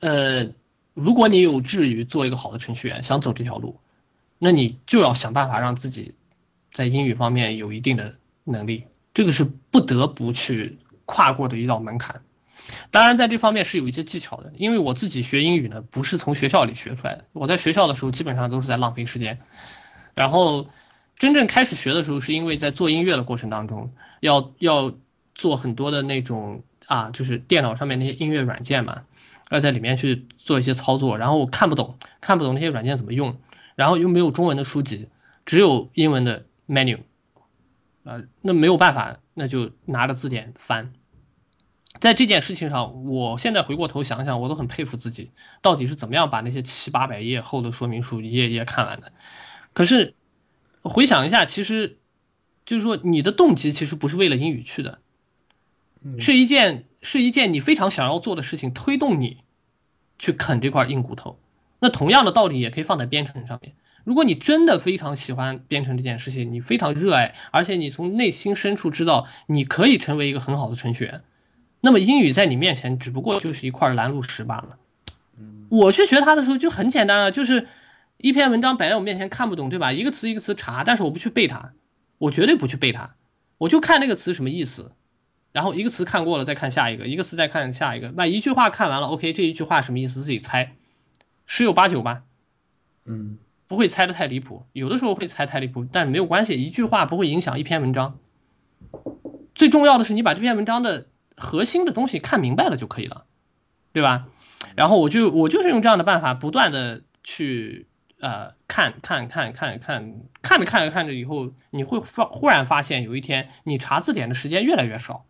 [0.01, 0.47] 呃，
[0.93, 3.81] 如果你有志于做一个好的程序员，想走这条路，
[4.39, 6.15] 那你就要想办法让自己
[6.73, 8.15] 在英语方面有一定的
[8.45, 12.23] 能力，这个是不得不去跨过的一道门槛。
[12.91, 19.39] 当然，在这方面是有一些技巧的，因为我自己学英语呢，不是从学校里学出来的，我在学校的时候基本上都是在浪费时间，
[20.15, 20.69] 然后
[21.19, 24.95] 真正开始学的时候，是因为在做音乐的过程当中，要要。
[25.35, 29.03] 做很多的那种啊，就是电脑上面那些音乐软件嘛，
[29.51, 33.39] 要在里面去做一些操作，然后我看不懂，看不懂那些软件怎么用，
[33.77, 35.07] 然后又没有中文的书籍，
[35.47, 37.01] 只有英文的 menu，
[38.05, 40.93] 啊，那没有办法，那就拿着字典翻。
[42.01, 49.13] 在这件事情上，我现在回过头想想，我都很佩服自己，到底是怎么样把那些七八百页厚的说明书一页一页看完的。
[49.73, 50.15] 可是
[50.83, 51.99] 回想一下，其实
[52.65, 55.01] 就是说你的动机其实不是为了英语去的。
[56.21, 59.43] 是一件是一件你非常想要做的事情，推动你
[60.19, 61.41] 去啃这块硬骨头。
[61.81, 63.75] 那同样的道理也可以放在编程上面。
[64.09, 71.23] 如果你真的非常喜欢编程这件事情，你非常热爱，而且你从内心深处知道你可以成为一个很好的程序员，
[71.83, 74.79] 那么英语在你面前只不过就是一块拦路石罢了。
[75.69, 77.69] 我去学它的时候就很简单啊，就是
[78.17, 79.93] 一篇文章摆在我面前看不懂，对吧？
[79.93, 81.75] 一个词一个词查，但是我不去背它，
[82.17, 83.15] 我绝对不去背它，
[83.59, 84.93] 我就看那个词什么意思。
[85.53, 90.23] 然后一个词看过了，再看下一个，一个词再看下一个，那一句话看完了，OK，这一句话什么意思？
[90.23, 90.73] 自己猜，
[91.45, 92.23] 十有八九吧，
[93.05, 93.37] 嗯，
[93.69, 98.19] 不会猜的太离谱，有的时候会猜太离谱，但没有关系，一句话不会影响一篇文章。
[99.55, 101.07] 最重要的是你把这篇文章的
[101.37, 103.27] 核心的东西看明白了就可以了，
[103.93, 104.27] 对吧？
[104.75, 107.87] 然后我就我就是用这样的办法，不断的去
[108.21, 115.27] 呃看看看看看看着看着看着以后，你会发忽然发现有一天你查字典的时间越来越少。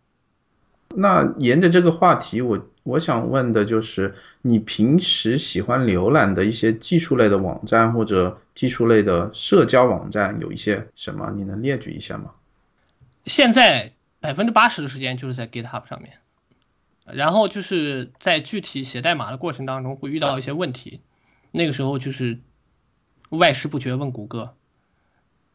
[0.95, 11.31] 那沿着这个话题，我我想问的就是，你平时喜欢浏览的一些技术类的网站或者技术类的社交网站有一些什么？
[11.35, 12.31] 你能列举一下吗？
[13.25, 16.13] 现在百分之八十的时间就是在 GitHub 上面，
[17.05, 21.01] 然后就是在具体写代码的过程当中会遇到一些问题，
[21.51, 22.39] 那个时候就是
[23.29, 24.55] 外事不决问谷歌。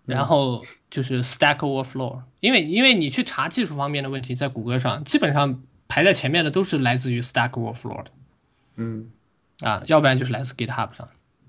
[0.06, 8.10] 然后就是 Stack Overflow，因为因为你去查技术方面的问题，在谷歌上基本上排在前面的都是来自于 Stack Overflow 的，
[8.76, 9.10] 嗯，
[9.60, 11.08] 啊，要不然就是来自 GitHub 上，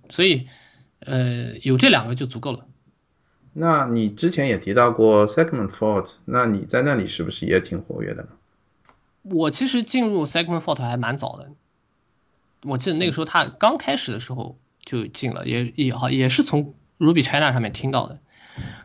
[0.09, 0.47] 所以
[0.99, 2.65] 呃有这两个就足够了。
[3.53, 8.29] 那你之前也提到过 Segment Fault，那你在那里是不是也挺活跃的呢？
[9.23, 11.51] 我其实进入 Segment Fault 还蛮早的，
[12.63, 18.19] 我记得那个时候他刚开始的时候就进了，也也好也是从 Ruby China 上面听到的。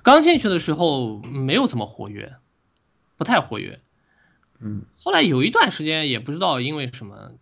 [0.02, 2.32] 刚进去的时候没有怎么活跃，
[3.16, 3.80] 不太活跃。
[4.60, 7.32] 嗯，后来有一段时间也不知道因为什么，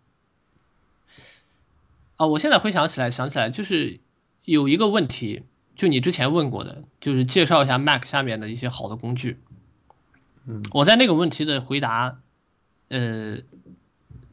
[2.19, 4.01] 啊，我现在回想起来，想起来就是
[4.43, 5.43] 有一个问题，
[5.77, 9.39] 就你之前问过的，就是介绍一下 Mac 下面的一些好的工具。
[10.45, 12.19] 嗯，我在那个问题的回答，
[12.89, 13.37] 呃，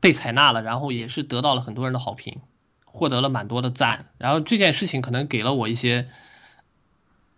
[0.01, 2.41] 被采纳了，然后也是得到了很多人的好评，
[2.85, 4.07] 获得了蛮多的赞。
[4.19, 6.09] 然后这件事情可能给了我一些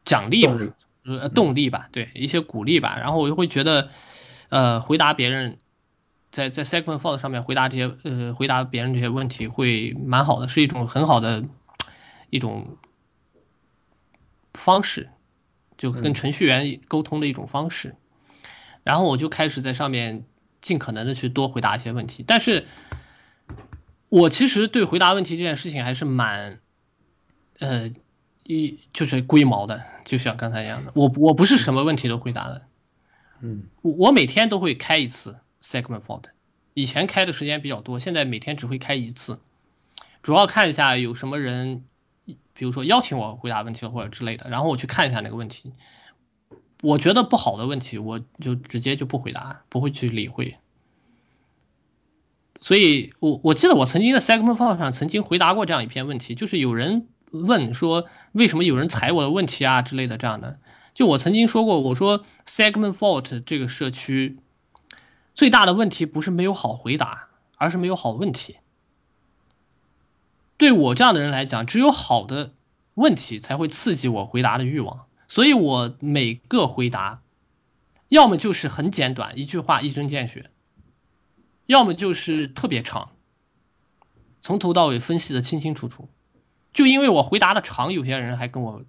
[0.06, 0.56] 奖励吧，
[1.04, 2.96] 呃，动力吧，对，一些鼓励吧。
[2.98, 3.90] 然后我就会觉得，
[4.48, 5.58] 呃，回答别人
[6.38, 11.44] 在在 Segment Fault 上面回答这些呃回答别人这些问题会蛮好的，是一种很好的
[12.30, 12.76] 一种
[14.54, 15.08] 方式，
[15.76, 16.14] 就跟嗯。
[16.14, 17.96] 程序员沟通的一种方式。
[18.84, 20.24] 然后我就开始在上面
[20.62, 22.66] 尽可能的去多回答一些问题，但是
[24.08, 26.60] 我其实对回答问题这件事情还是蛮，
[27.58, 27.90] 呃，
[28.44, 32.62] 一就是龟毛的，就像刚才一样的，我我不是什么问题都回答的，
[33.40, 33.64] 嗯。
[33.82, 36.24] 我我每天都会开一次 segment fault，
[36.74, 39.40] 以前开的时间比较多，现在每天只会开一次，
[40.22, 41.84] 主要看一下有什么人，
[42.54, 45.72] 比如说邀请我回答问题了或者之类的，然后我去看一下那个问题，
[46.82, 50.56] 我觉得不好的问题，我就直接就不回答，不会去理会。
[52.60, 60.58] 所以我我记得我曾经在 segment fault 上曾经回答过这样一篇问题，就是有人问说为什么有人踩我的问题啊之类的这样的。
[60.92, 64.38] 就我曾经说过，我说 Segment Fault 这个社区
[65.38, 67.28] 最大的问题不是没有好回答，
[67.58, 68.56] 而是没有好问题。
[70.56, 72.54] 对我这样的人来讲，只有好的
[72.94, 77.22] 问题才会刺激我回答的欲望，所以我每个回答，
[78.08, 80.50] 要么就是很简短，一句话一针见血，
[81.66, 83.12] 要么就是特别长，
[84.42, 86.08] 从头到尾分析的清清楚楚。
[86.72, 88.84] 就因为我回答的长，有些人还跟我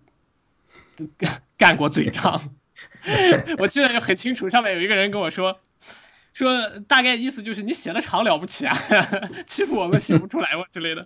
[1.15, 2.55] 干 干过嘴仗。
[3.59, 5.59] 我记得很清楚，上面有一个人跟我说，
[6.45, 8.77] 说大概意思就是你写的长了不起啊，
[9.45, 11.05] 欺负我们写不出来我之类的。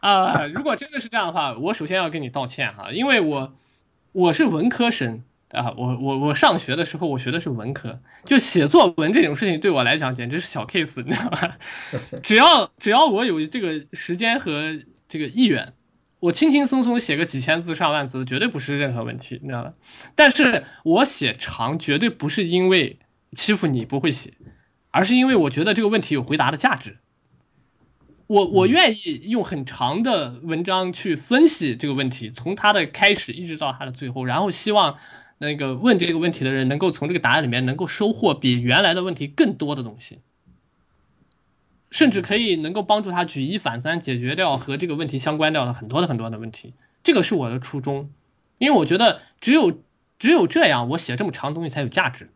[0.00, 3.56] 啊、如果真的是这样的话，我首先要跟你道歉哈，因为我
[4.12, 11.58] 我是文科生啊，我我我上学的时候我学的是文科，就写作文这种事情对我来讲简直是小 case，你知道吧？
[12.22, 15.72] 只要只要我有这个时间和这个意愿，
[16.20, 19.72] 我轻轻松松写个几千字上万字，绝对不是任何问题，你知道吧？
[20.14, 22.98] 但是我写长绝对不是因为
[23.32, 24.32] 欺负你不会写，
[24.96, 26.96] 而是因为我觉得这个问题有回答的价值。
[28.28, 34.96] 我我愿意用很长的文章去分析这个问题，从它的开始一直到它的最后，然后希望
[35.36, 40.20] 那个问这个问题的人能够从这个答案里面能够收获比原来的问题更多的东西，
[41.90, 46.72] 甚至可以能够帮助他举一反三，解决掉和这个问题相关掉的很多的很多的问题。
[47.04, 48.10] 这个是我的初衷，
[48.56, 49.82] 因为我觉得只有
[50.18, 52.30] 只有这样，我写这么长的东西才有价值，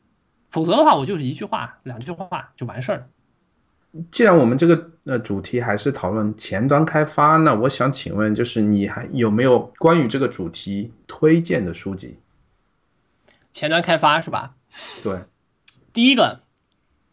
[0.50, 3.06] 否则的话，我就是一句话、两句话就完事儿了。
[4.10, 12.16] 既然我们这个呃主题还是讨论前端开发，那我想请问，就是你还有没有关于这个主题推荐的书籍？
[13.52, 14.54] 前端开发是吧？
[15.02, 15.24] 对，
[15.92, 16.40] 第一个，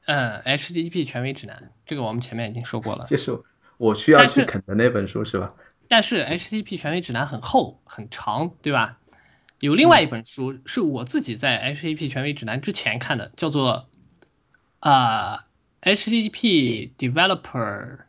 [0.05, 3.05] 嗯，HTTP 权威指南，这个我们前面已经说过了。
[3.07, 3.35] 就是
[3.77, 5.51] 我需要去啃的那本书是吧？
[5.87, 8.99] 但是 HTTP 权威指南很厚很长，对吧？
[9.59, 13.89] 有另外一本书是我自己在 HTTP 权威指南之前看的，叫做
[14.79, 15.45] 啊、
[15.81, 17.99] HTTP Developer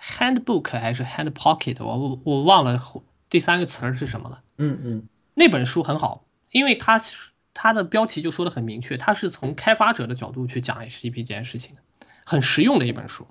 [0.00, 4.42] Handbook 还是 Hand Pocket，我我我忘了后第三个词儿是什么了。
[4.58, 11.82] 嗯嗯那本书很好，因为它是它的标题就说的很明确，它是从开发者的角度去讲 HTTP 这件事情的，
[12.24, 13.26] 很实用的一本书。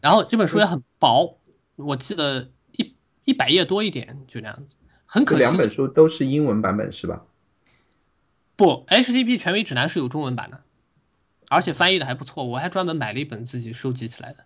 [0.00, 1.38] 然后这本书也很薄，
[1.76, 4.76] 我记得一一百页多一点，就这样子。
[5.14, 7.22] 很可惜，两本书都是英文版本是吧？
[8.56, 10.62] 不，HTTP 权威指南是有中文版的，
[11.48, 14.44] 而且翻译的还不错，我还专门买了一本自己收集起来的。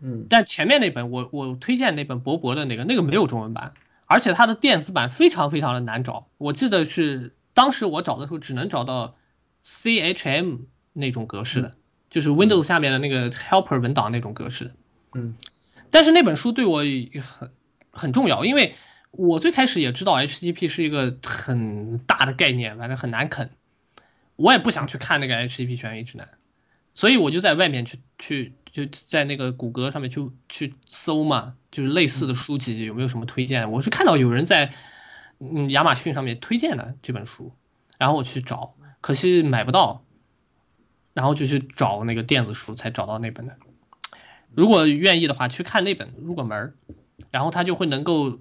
[0.00, 3.74] 嗯但前面那本我我推荐那本博博的那个，那个没有中文版，
[4.06, 6.28] 而且它的电子版非常非常的难找。
[6.38, 9.16] 我记得是当时我找的时候只能找到
[9.64, 10.60] CHM
[10.92, 11.74] 那种格式的，
[12.08, 14.74] 就是 Windows 下面的那个 Helper 文档那种格式的。
[15.14, 15.34] 嗯
[15.90, 16.82] 但是那本书对我
[17.20, 17.50] 很
[17.90, 18.76] 很重要，因为
[19.12, 23.50] 我最开始也知道 HTTP 是一个很大的概念，反正很难啃，
[24.36, 26.28] 我也不想去看那个 HTTP 权威指南，
[26.94, 33.70] 所以我就在外面去去就在那个谷歌上面去去搜嘛，就是类似的书籍有没有什么推荐？
[33.70, 34.72] 我是看到有人在
[35.40, 37.52] 嗯亚马逊上面推荐了这本书，
[37.98, 40.04] 然后我去找，可惜买不到，
[41.14, 43.56] 然后就去找那个电子书才找到那本的。
[44.54, 46.74] 如果愿意的话，去看那本入个门儿，
[47.30, 48.40] 然后他就会能够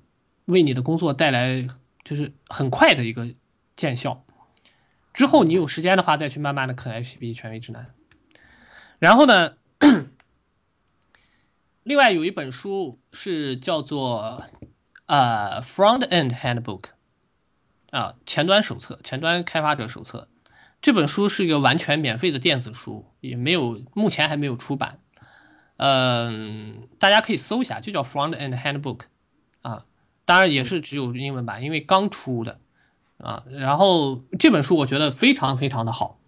[0.49, 1.67] 为你的工作带来
[2.03, 3.29] 就是很快的一个
[3.77, 4.25] 见效。
[5.13, 7.93] 之后你有时间的话，再去慢慢的啃 HTTP 权威指南。
[8.99, 9.53] 然后呢，
[11.83, 14.43] 另外有一本书是叫做
[15.05, 16.83] 呃 Front End Handbook
[17.91, 20.27] 啊前端手册，前端开发者手册。
[20.81, 24.99] 这本书是一个完全免费的电子书，也没有目前还没有出版。
[25.75, 29.01] 嗯，大家可以搜一下，就叫 Front End Handbook
[29.61, 29.85] 啊，
[30.29, 32.59] 当然也是只有英文版，因为刚出的
[33.17, 33.45] 啊。
[33.49, 36.19] 然后这本书我觉得非常非常的好，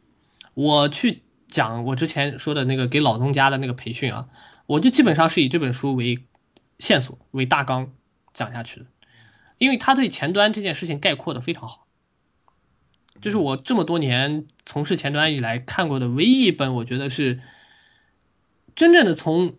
[0.56, 4.28] 我去讲我之前说的那个给老东家的那个培训啊，
[4.66, 6.18] 我就基本上是以这本书为
[6.80, 7.92] 线索为大纲
[8.34, 8.88] 讲下去的，
[9.60, 11.86] 因为他对前端这件事情概括的非常好。
[13.22, 17.40] 这是我这么多年从事前端以来看过的唯一一本，我觉得是
[18.74, 19.54] 真正的从，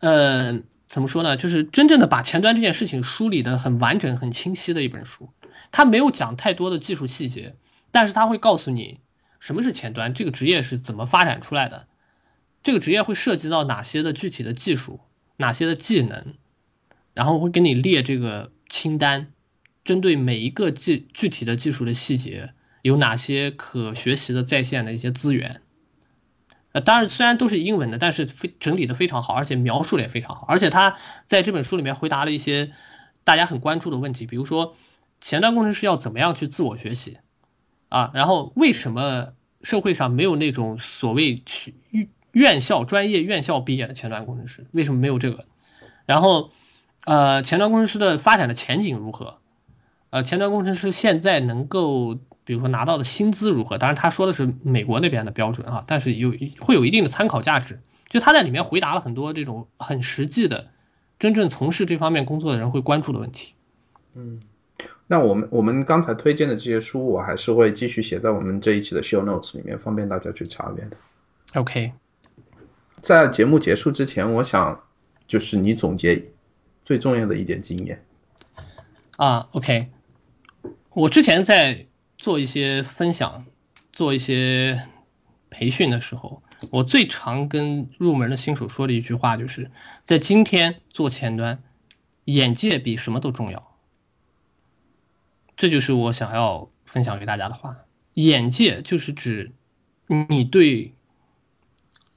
[0.00, 0.62] 呃，
[0.92, 1.38] 怎么说呢？
[1.38, 5.30] 就是真正的把前端这件事情梳理的很完整、很清晰的一本书。
[5.70, 7.56] 它没有讲太多的技术细节，
[7.90, 9.00] 但是它会告诉你
[9.40, 11.88] 什么是前端，这个职业是怎么发展出来的，
[12.62, 15.00] 这个职业会涉及到哪些的具体的技术、
[15.38, 16.34] 哪些的技能，
[17.14, 19.32] 然后会给你列这个清单。
[19.82, 25.61] 针对每一个技具体的技术的细节，有哪些可学习的在线的一些资源？
[26.72, 30.46] 呃，当然虽然都是英文的，但是非整理的非常好，而且描述的也非常好。
[30.48, 30.96] 而且他
[31.26, 32.72] 在这本书里面回答了一些
[33.24, 34.74] 大家很关注的问题，比如说
[35.20, 37.18] 前端工程师要怎么样去自我学习
[37.88, 38.10] 啊？
[38.14, 41.74] 然后为什么社会上没有那种所谓去
[42.32, 44.66] 院校专业院校毕业的前端工程师？
[44.72, 45.46] 为什么没有这个？
[46.06, 46.50] 然后
[47.04, 49.38] 呃，前端工程师的发展的前景如何？
[50.10, 53.78] 呃，前端工程师现在能够，比如说拿到的薪资如何？
[53.78, 57.80] 当然，他说的是美国那边的标准啊，但是有会有一定的参考价值。
[58.08, 60.68] 就他在里面回答了很多这种很实际的，
[61.18, 63.54] 真正从事这方面工作的人会关注的问题。
[64.14, 64.40] 嗯，
[65.06, 70.96] 那我们我们刚才推荐的这些书，我还是会继续写在我们这一期的 show notes 里面，方便大家去查阅的。
[71.54, 71.92] OK，
[73.00, 74.78] 在节目结束之前，我想
[75.26, 76.22] 就是你总结
[76.84, 78.04] 最重要的一点经验。
[79.16, 79.88] 啊，OK。
[80.94, 81.86] 我之前在
[82.22, 83.44] 做一些分享、
[83.92, 84.88] 做一些
[85.50, 89.72] 培训的时候，我最常跟入门的新手说的一句话，就是
[90.04, 91.60] 在今天做前端，
[92.26, 93.76] 眼界比什么都重要。
[95.56, 97.76] 这就是我想要分享给大家的话。
[98.12, 99.50] 眼界就是指
[100.28, 100.94] 你对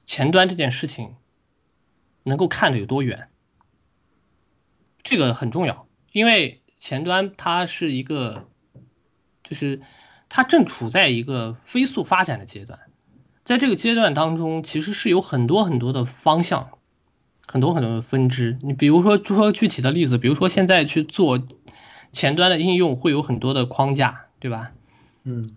[0.04, 1.16] 前端这件事情
[2.22, 3.28] 能够看得有多远，
[5.02, 8.48] 这个很重要，因为前端它是一个。
[9.48, 9.80] 就是
[10.28, 12.80] 它正处在一个飞速发展的阶段，
[13.44, 16.68] 在这个阶段当中，其实是有很多很多的方向，
[17.46, 18.58] 很多很多的分支。
[18.62, 21.40] 你比如说，就说具体的例子，比如说现在去做
[22.10, 24.72] 前端的应用，会有很多的框架，对吧？
[25.22, 25.48] 嗯，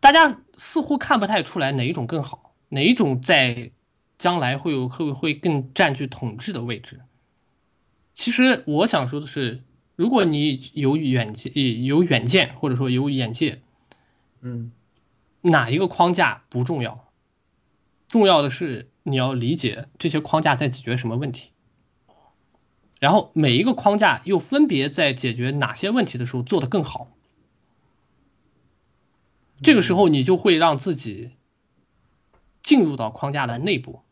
[0.00, 3.70] 大家似乎看不太出来哪一种更好，哪一种在
[4.18, 7.00] 将来会有会会更占据统治的位置。
[8.14, 9.62] 其实我想说的是。
[9.98, 13.60] 如果你有远见、有远见，或者说有眼界，
[14.42, 14.70] 嗯，
[15.40, 17.10] 哪一个框架不重要，
[18.06, 21.50] 重要的是你要理解这些框架在解决什么问题，
[23.00, 27.08] 然后每一个框架又分别在解决哪些问题的时候做得更好，
[29.60, 31.32] 这个时候你就会让自己
[32.62, 34.02] 进入到框架的内部，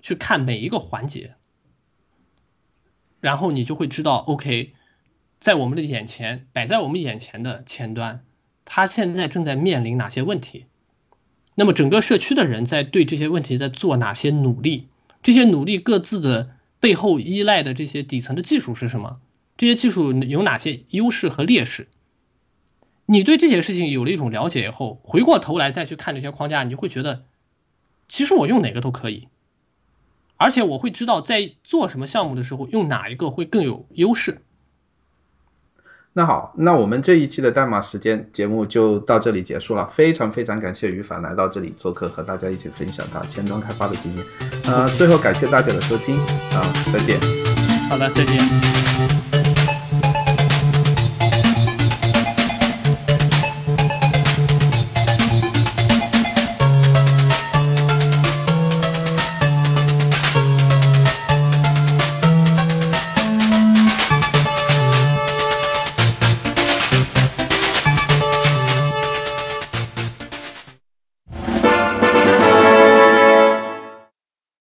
[0.00, 1.36] 去看每一个环节。
[3.20, 4.72] 然后你就会知道，OK，
[5.40, 8.24] 在我们的眼前摆在我们眼前的前端，
[8.64, 10.66] 它现在正在面临哪些问题？
[11.54, 14.88] 那么整个社区的人在对这些问题在做哪些努力？
[15.22, 19.20] 这些努力各自的背后依赖的这些底层的技术是什么？
[19.56, 21.88] 这些技术有哪些优势和劣势？
[23.06, 27.24] 你对这些事情有了一种了解以后，回过头来再去看这些框架，你就会觉得，
[28.06, 29.26] 其实我用哪个都可以。
[30.38, 34.40] 而且我会知道在做什么项目的时候用哪一个会更有优势。
[36.14, 39.86] 那好，那我们这一期的代码时间节目就到这里结束了。
[39.86, 44.24] 非常非常感谢于凡来到这里做客，和大家一起分享他前端开发的经验。
[44.64, 46.62] 呃，最后感谢大家的收听啊，
[46.92, 47.20] 再见。
[47.88, 49.17] 好的，再见。